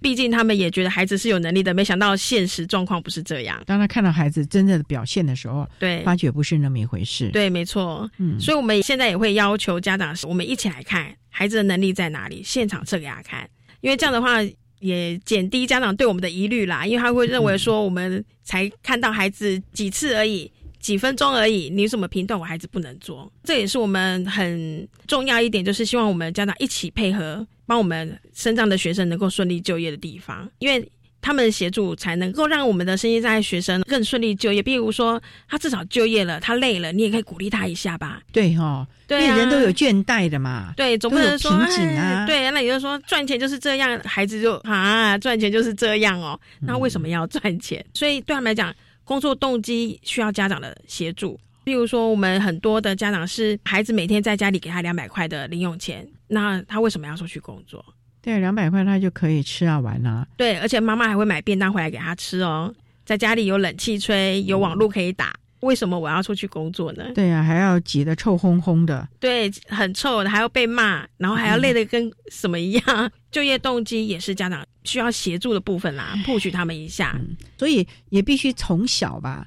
[0.00, 3.62] 毕竟他们也觉得孩子是有能力的，没想到现实状况不是这样。
[3.64, 7.28] 当他看到孩子真正的表现的时候，对，发觉不是那么一回事。
[7.28, 8.10] 对，没错。
[8.18, 13.48] 嗯，所以我们现在也会要求家长，我们一起来看孩子的能力在哪里，现场测给他看，
[13.80, 14.42] 因为这样的话
[14.80, 16.84] 也减低家长对我们的疑虑啦。
[16.84, 20.50] 因为他会认为说，我们才看到孩子几次而已。
[20.84, 22.38] 几分钟而已，你有什么评断？
[22.38, 30.86] 我孩子不能做，这也是我们很重要一点，就是希望我们家长一起配合，帮我们身障的学生能够顺利就业的地方，因为
[31.22, 34.62] 他们协助才能够让我们的身心障碍学生更顺利就业。
[34.62, 35.18] 比如说，
[35.48, 38.20] 他至少就业了，他累了，你也可以鼓励他一下吧。
[38.30, 40.74] 对哈，对人都有倦怠的嘛。
[40.76, 42.26] 对，总不能说瓶颈啊。
[42.26, 46.38] 对，那你就说赚钱就是这样，孩子就啊，赚钱就是这样哦。
[46.60, 47.82] 那为什么要赚钱？
[47.94, 48.70] 所以对他们来讲。
[49.04, 57.84] 工作动机需要家长的协助，例如说，我们很多的家长是孩子每天在家里给他两百块的零用钱，那他为什么要出去工作？
[58.22, 60.26] 对，两百块他就可以吃啊玩啊。
[60.36, 62.74] 对，而且妈妈还会买便当回来给他吃哦，
[63.04, 65.34] 在家里有冷气吹，有网络可以打，
[65.64, 67.04] 为什么我要出去工作呢？
[67.14, 73.10] 对呀，还要挤得臭烘烘的，对，很臭的，还要被骂，然后还要累得跟什么一样。
[73.32, 77.18] 就业动机也是家长需要协助的部分啦，迫许他们一下，
[77.58, 79.44] 所以也必须从小吧，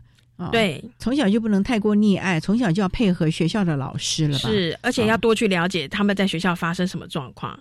[0.51, 7.57] 对，从小就不能太过溺爱，从小就要配合学校的老师了，是，而且要多去了解他们在学校发生什么状况，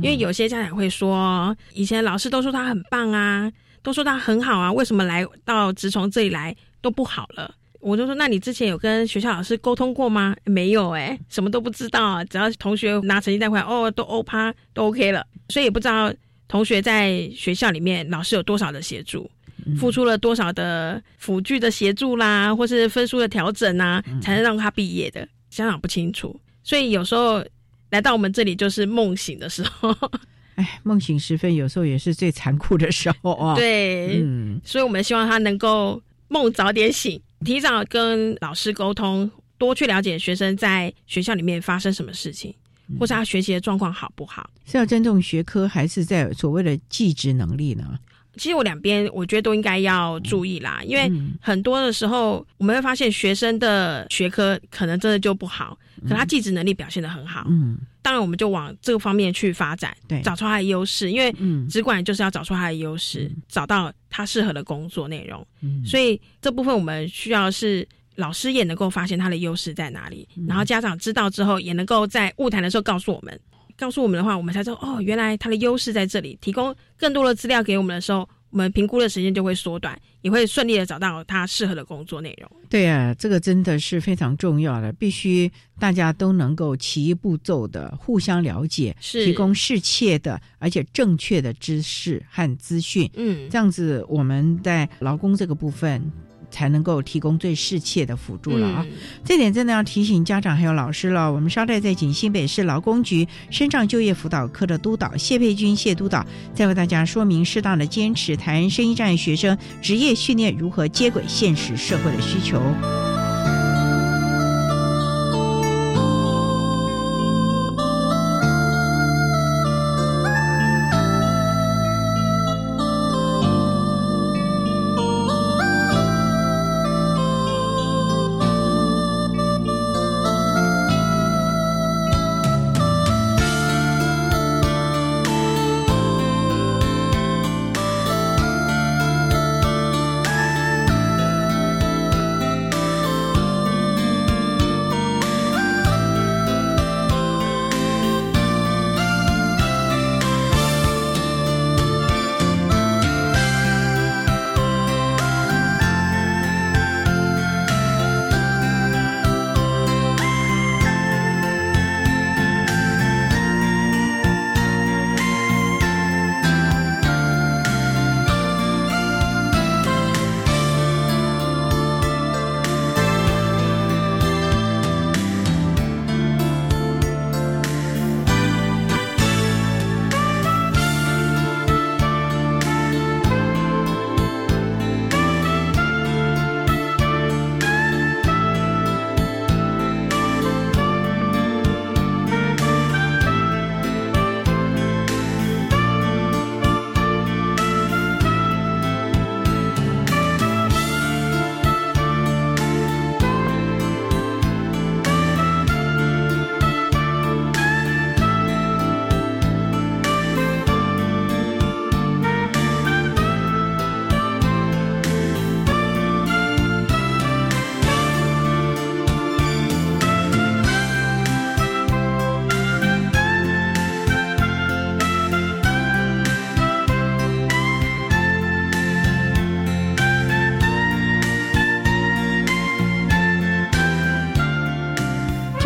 [0.00, 7.54] 因为有些家长会说，以前老师都说他很棒啊，都说他很好啊，为什么来到直从这里来都不好了？
[7.80, 10.34] 我就说，那你之前有跟学校老师沟通过吗？
[10.44, 12.24] 没有哎，什么都不知道啊。
[12.24, 16.12] 只要同学拿成绩单回来，哦，都欧趴都 OK 了，所以也不知道
[16.48, 19.30] 同学在学校里面老师有多少的协助，
[19.78, 26.38] 付出了多少的辅具的协助啦，或是分数的调整啊，才能让他毕业的，家长不清楚。
[26.64, 27.44] 所以有时候
[27.90, 29.94] 来到我们这里就是梦醒的时候，
[30.56, 33.54] 哎，梦醒时分有时候也是最残酷的时候啊。
[33.54, 37.20] 对，嗯，所以我们希望他能够梦早点醒。
[37.44, 42.54] 提早跟老师沟通，多去了解学生在学校里面发生什么事情，
[42.98, 44.48] 或是他学习的状况好不好。
[44.64, 47.98] 是要尊重学科，还是在所谓的技职能力呢？
[48.36, 51.10] 其实我两边我觉得都应该要注意啦，因为
[51.40, 55.76] 很多的时候我们会发现学生的学科可能真的就不好，
[56.08, 57.44] 可他技职能力表现的很好。
[57.50, 65.46] 嗯，当然我们就往这个方面去发展，对，找出他的优势，因为嗯，只管就是要找出他的优势，找到他适合的工作内容。
[65.62, 67.86] 嗯，所以这部分我们需要是
[68.16, 73.38] 老师也能够发现他的优势在哪里，然后家长知道之后也能够在物谈的时候告诉我们。
[73.76, 76.36] 告诉我们的话，我们才知道哦，原来他的优势在这里。
[76.40, 82.50] 提供更多的资料给我们的时候，我们评估的时间就会缩短，也会顺利的找到他适合的工作内容。
[82.68, 93.10] 对啊，这个真的是非常重要的，必须大家都能够齐一步骤的互相了解，是提供适切的而且正确的知识和资讯。
[93.14, 96.12] 嗯，这样子我们在劳工这个部分。
[96.50, 98.86] 才能够提供最适切的辅助了啊！
[99.24, 101.32] 这点真的要提醒家长还有老师了。
[101.32, 106.24] 我们稍待再请新北市劳工局深障就业辅导科的督导谢佩君谢督导，
[106.54, 113.17] 再为大家说明适当的坚持谈生意障碍学生职业训练如何接轨现实社会的需求。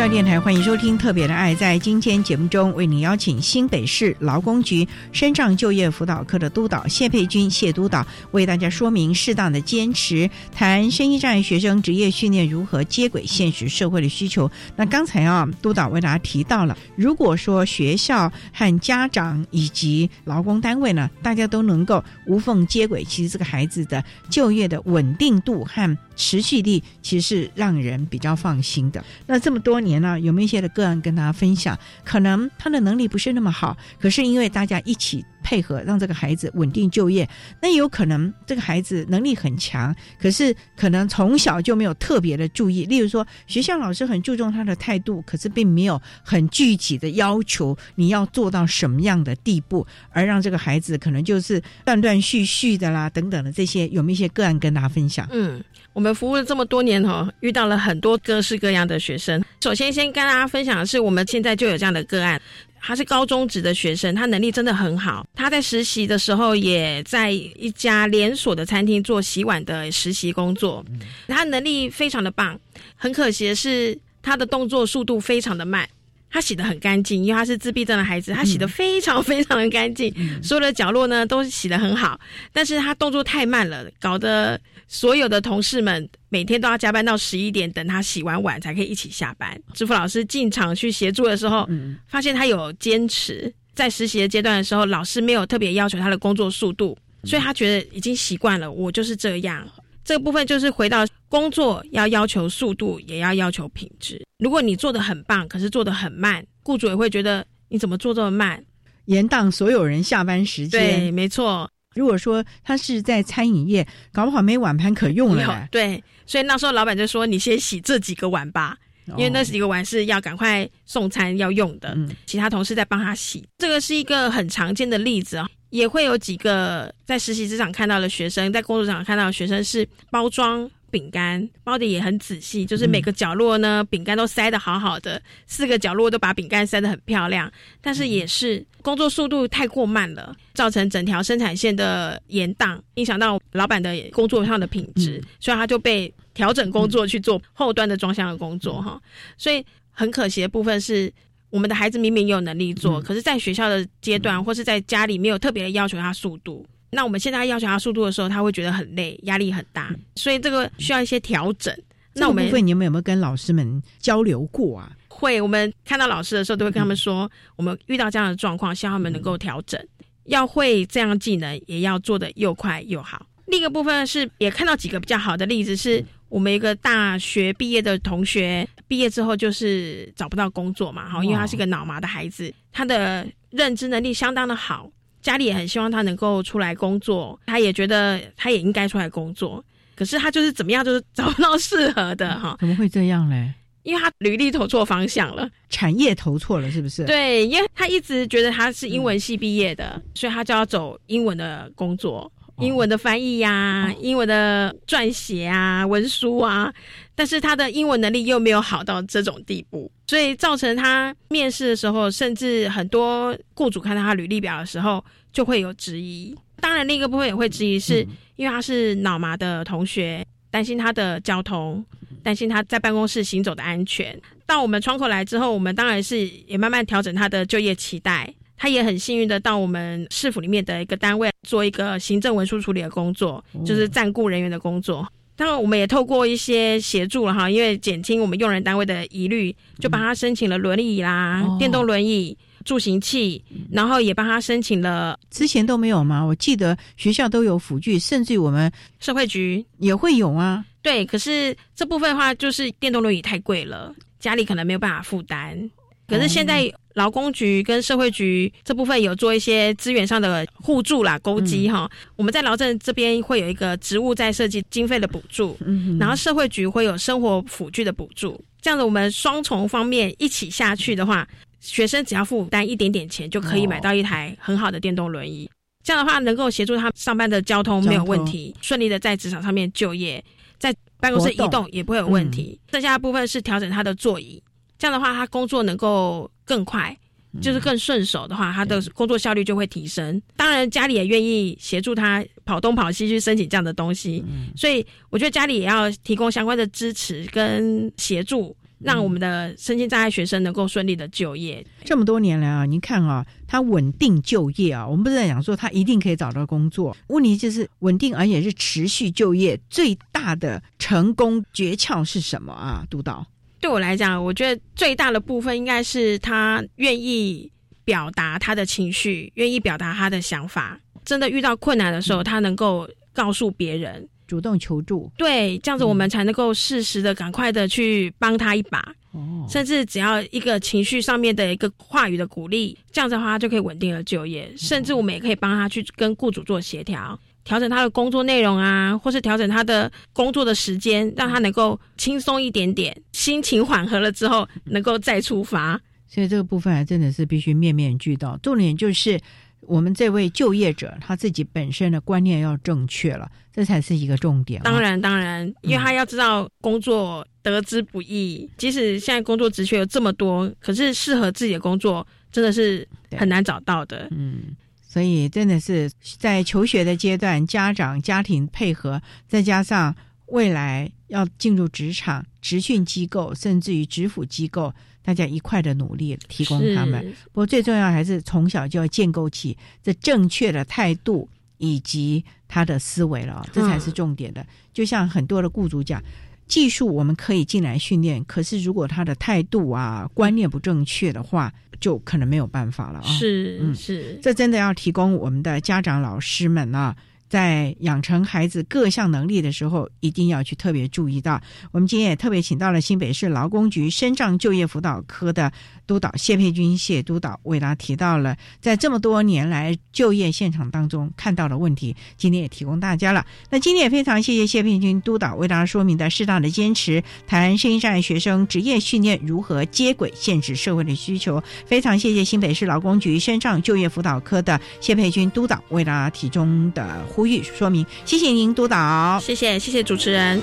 [0.08, 1.54] 电台欢迎收听《特别的爱》。
[1.56, 3.00] 在今天节目中，为您。
[3.00, 14.50] 邀请新北市劳工局深障就业辅导科的督导谢佩君谢督导，为大家说明适当的坚持，谈生意障碍学生职业训练如何接轨现实社会的需求。
[14.76, 29.02] 那刚才啊，督导为大家提到了，如果说学校和家长以及劳工单位呢，大家都能够无缝接轨，其实这个孩子的就业的稳定度和持续力，其实是让人比较放心的。
[29.26, 29.91] 那这么多年。
[30.22, 31.78] 有没有一些的个案跟大家分享？
[32.04, 37.28] 可能他的能力不是那么好，可是因为大家一起配合，让这个孩子稳定就业。
[37.60, 42.84] 那有可能这个孩子能力很强，可是可能从小就没有特别的注意。
[42.86, 55.26] 例如说，学校老师很注重他的态度，可是并没有很具体的要求你要做到什么样的地步，而让这个孩子可能就是断断续续的啦，等等的这些，有没有一些个案跟大家分享？
[55.32, 55.62] 嗯。
[55.92, 59.42] 我们服务了这么多年哈，遇到了很多各式各样的学生。
[59.60, 62.40] 首先，先跟大家分享的是，我们现在就有这样的个案，
[62.80, 65.26] 他是高中职的学生，他能力真的很好。
[65.34, 70.84] 他在实习的时候，也在一家连锁的餐厅做洗碗的实习工作，
[71.28, 72.58] 他能力非常的棒。
[72.96, 75.88] 很可惜的是，他的动作速度非常的慢。
[76.34, 80.10] 他洗的很干净，因为他是自闭症的孩子，他洗的非常非常的干净，
[80.42, 82.18] 所有的角落呢都洗的很好。
[82.54, 84.58] 但是他动作太慢了，搞得
[84.92, 89.58] 所有的同事们每天都要加班到十一点，等他洗完碗才可以一起下班。
[89.72, 91.66] 支付老师进场去协助的时候，
[92.06, 99.66] 发现他有坚持，在实习的阶段的时候，老师没有特别要求他的工作速度，所以他觉得已经习惯了，我就是这样。
[100.04, 104.22] 这个部分就是回到工作要要求速度，也要要求品质。
[104.40, 108.62] 如果你做的很棒，可是做的很慢，雇主也会觉得你怎么做这么慢，
[109.06, 111.00] 延宕所有人下班时间。
[111.00, 111.70] 对，没错。
[111.94, 115.68] 如果说他是在餐饮业，搞不好没碗盘可用了。
[115.70, 118.76] 对，所以那时候老板就说：“你先洗这几个碗吧，
[119.16, 123.46] 因为那几个碗是要赶快送餐要用的。”其他同事在帮他洗。
[123.58, 125.48] 这个是一个很常见的例子啊。
[125.70, 137.50] 也会有几个在实习职场看到的学生，在工作场看到的学生是包装饼干，包的也很仔细，就是每个角落呢，饼干都塞得好好的，四个角落都把饼干塞得很漂亮。
[137.80, 149.00] 但是也是工作速度太过慢了，造成整条生产线的延宕，影响到老板的工作上的品质，所以他就被调整工作去做后端的装箱的工作哈。
[149.36, 151.12] 所以很可惜的部分是。
[151.52, 156.64] 我们的孩子明明有能力做，可是在学校的阶段或是在家里没有特别的要求他速度。
[156.92, 161.74] 那我们现在要求他速度的时候，他会觉得很累，压力很大，所以这个需要一些调整。
[162.12, 164.92] 那我们部分你们有没有跟老师们交流过啊？
[165.08, 169.80] 会，我们看到老师的时候都会跟他们说，我们遇到这样的状况，希望他们能够调整，
[170.24, 173.26] 要会这样技能，也要做的又快又好。
[173.46, 176.04] 另一个部分是也看到几个比较好的例子是。
[176.28, 184.90] 我们一个大学毕业的同学，毕业之后就是找不到工作嘛，哈，因为他是个脑麻的孩子，他的认知能力相当的好，
[185.22, 189.64] 家里也很希望他能够出来工作，他也觉得他也应该出来工作，
[189.94, 193.54] 可是他就是怎么样，就是找不到适合的，哈，怎么会这样嘞？
[193.84, 197.04] 因为他履历投错方向了，产业投错了，是不是？
[197.04, 202.30] 对，因为他一直觉得他是英文系毕业的，所以他就要走英文的工作。
[202.62, 206.72] 英文的翻译呀，英文的撰写啊，文书啊，
[207.14, 216.32] 但是他的英文能力又没有好到这种地步，所以造成他面试的时候，甚至很多雇主看到他履历表的时候就会有质疑。
[216.60, 218.06] 当然，另一个部分也会质疑，是
[218.36, 221.84] 因为他是脑麻的同学，担心他的交通，
[222.22, 224.16] 担心他在办公室行走的安全。
[224.46, 228.32] 到我们窗口来之后，我们当然是也慢慢调整他的就业期待。
[228.62, 235.04] 他也很幸运的到我们市府里面的一个单位做一个行政文书处理的工作，就是暂雇人员的工作。
[235.34, 243.42] 当然，我们也透过一些协助了哈，因为减轻我们用人单位的疑虑，就帮他申请了轮椅啦、电动轮椅、助行器，
[243.72, 245.18] 然后也帮他申请了。
[245.28, 246.22] 之前都没有吗？
[246.24, 250.64] 我记得学校都有辅具，甚至于我们社会局也会有啊。
[250.82, 255.68] 对，可是这部分的话，就是电动轮椅太贵了，家里可能没有办法负担。
[256.06, 261.90] 可是现在劳工局跟社会局这部分有做一些资源上的互助啦、勾稽哈。
[262.16, 265.56] 我们在劳政这边会有一个职务再设计经费的补助，
[265.98, 268.42] 然后社会局会有生活辅具的补助。
[268.60, 271.26] 这样子我们双重方面一起下去的话，
[271.60, 275.50] 学生只要负担一点点钱就可以买到一台很好的电动轮椅。
[275.82, 280.24] 这样的话能够协助他上班的交通没有问题，顺利的在职场上面就业，
[280.58, 282.56] 在办公室移动也不会有问题。
[282.70, 284.40] 剩下的部分是调整他的座椅。
[284.78, 286.94] 这样的话，他工作能够更快，
[287.40, 290.20] 就是更顺手的话，他的工作效率就会提升。
[290.36, 294.22] 当然，家里也愿意协助他跑东跑西去申请这样的东西，
[294.54, 301.64] 所以我觉得家里也要提供相关的支持跟协助，让我们的身心障碍学生能够顺利的就业。
[301.86, 312.84] 这么多年来啊，您看啊，他稳定就业啊，我们不是在讲说他一定可以找到工作，问题就是稳定而且是持续就业最大的成功诀窍是什么啊？
[312.90, 313.26] 督导。
[313.62, 317.48] 对我来讲，我觉得最大的部分应该是他愿意
[317.84, 320.78] 表达他的情绪，愿意表达他的想法。
[321.04, 325.08] 真的遇到困难的时候，他能够告诉别人，主动求助。
[325.16, 328.80] 对，这样子我们才能够适时的、赶快的去帮他一把。
[329.12, 334.52] 哦，甚至只要一个情绪上面的一个话语的鼓励，这样子的话，他就可以稳定了就业。
[334.56, 337.16] 甚至我们也可以帮他去跟雇主做协调。
[337.44, 345.80] 调整他的工作内容啊，或是调整他的工作的时间，让他能够轻松一点点，心情缓和了之后，能够再出发。
[346.06, 348.36] 所以这个部分还真的是必须面面俱到。
[348.42, 349.18] 重点就是
[349.60, 354.60] 我们这位就业者他自己本身的观念要正确了，这才是一个重点。
[354.62, 362.86] 当然，当然，因为他要知道工作得之不易，即使现在工作职缺有这么多，可是适合自己的工作真的是
[363.16, 364.06] 很难找到的。
[364.10, 364.54] 嗯。
[364.92, 369.94] 所以真的是在求学的阶段，家长家庭配合，再加上
[370.26, 377.10] 未来要进入职场、职训机构，甚至于职辅机构，大家一块的努力提供他们。
[377.32, 381.26] 不过最重要还是从小就要建构起这正确的态度
[381.56, 384.46] 以及他的思维了，这才是重点的。
[384.74, 386.02] 就像很多的雇主讲。
[386.48, 391.50] 技术我们可以进来训练，可是如果他的态度啊、观念不正确的话，
[391.82, 393.04] 就可能没有办法了啊。
[393.04, 396.96] 是，是，这真的要提供我们的家长、老师们啊，
[397.32, 401.40] 在养成孩子各项能力的时候，一定要去特别注意到。
[401.70, 405.50] 我们今天也特别请到了新北市劳工局深障就业辅导科的
[405.86, 413.24] 督导谢佩君谢督导，为大家提到了在这么多年来就业现场当中看到的问题，今天也提供大家了。
[413.48, 421.42] 那今天也非常谢谢谢佩君督导为大家说明的适当的坚持，谈声音障碍学生职业训练如何接轨现实社会的需求。
[421.64, 430.42] 非常谢谢新北市劳工局深障就业辅导科的谢佩君督导为大家提供的呼吁说明，谢谢您督导，谢谢谢谢主持人。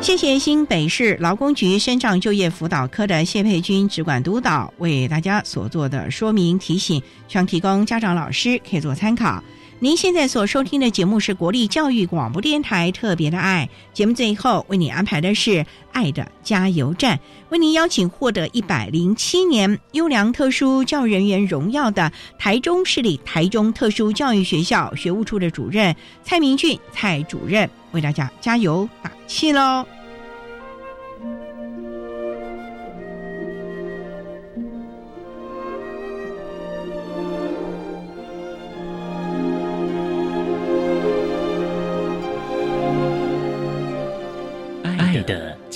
[0.00, 9.40] 谢谢新北市劳工局身障就业辅导科的谢佩君主管督导为大家所做的说明提醒，希望提供家长老师可以做参考。
[9.84, 17.20] 您现在所收听的节目是国立教育广播电台特别的爱节目，最后为你安排的是爱的加油站，
[17.50, 29.84] 为您邀请获得一百零七年优良特殊教育人员荣耀的台中市立台中特殊教育学校学务处的主任蔡明俊蔡主任为大家加油打气喽。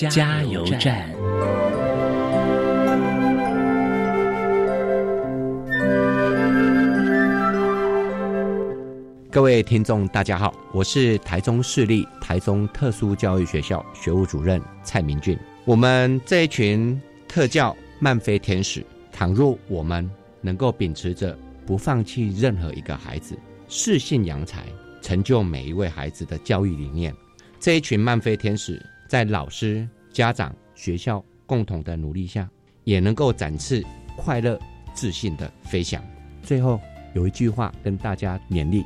[0.06, 1.10] 加油站。
[9.28, 15.36] 各位听众，大家好，我是台中市立台中特殊教育学校学务主任蔡明俊。
[15.64, 20.08] 我们这一群特教漫飞天使，倘若我们
[20.40, 21.36] 能够秉持着
[21.66, 23.36] 不放弃任何一个孩子，
[23.66, 24.62] 适性扬才，
[25.02, 27.12] 成就每一位孩子的教育理念，
[27.58, 32.48] 这一群漫飞天使，在老师、家长、学校共同的努力下，
[32.84, 33.82] 也能够展翅
[34.16, 34.60] 快乐、
[34.92, 36.00] 自信的飞翔。
[36.42, 36.78] 最后
[37.14, 38.84] 有一句话跟大家勉励。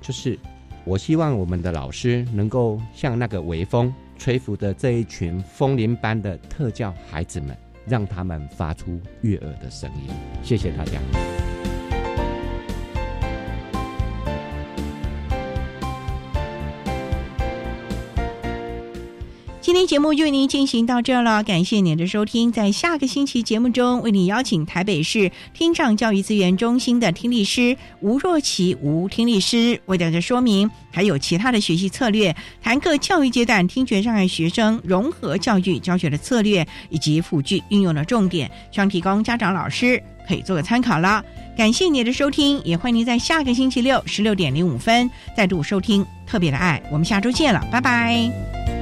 [0.00, 0.38] 就是
[0.84, 7.56] 我希望我们的老师能够像那个微风吹拂的这一群风铃般的特教孩子们，
[7.86, 10.12] 让他们发出悦耳的声音。
[10.42, 11.39] 谢谢大家。
[19.70, 22.50] 今天节目就为您进行到这了，感谢您的收听。
[22.50, 41.24] 在下个星期节目中，为您邀请台北市听障教育资源中心的听力师吴若琪吴听力师为大家说明，还有其他的学习策略，谈各教育阶段听觉障碍学生融合教育教学的策略以及辅具运用的重点，希望提供家长老师可以做个参考了。
[41.56, 46.82] 感谢您的收听，也欢迎您在下个星期六十六点零五分再度收听特别的爱。
[46.90, 48.79] 我们下周见了，拜拜。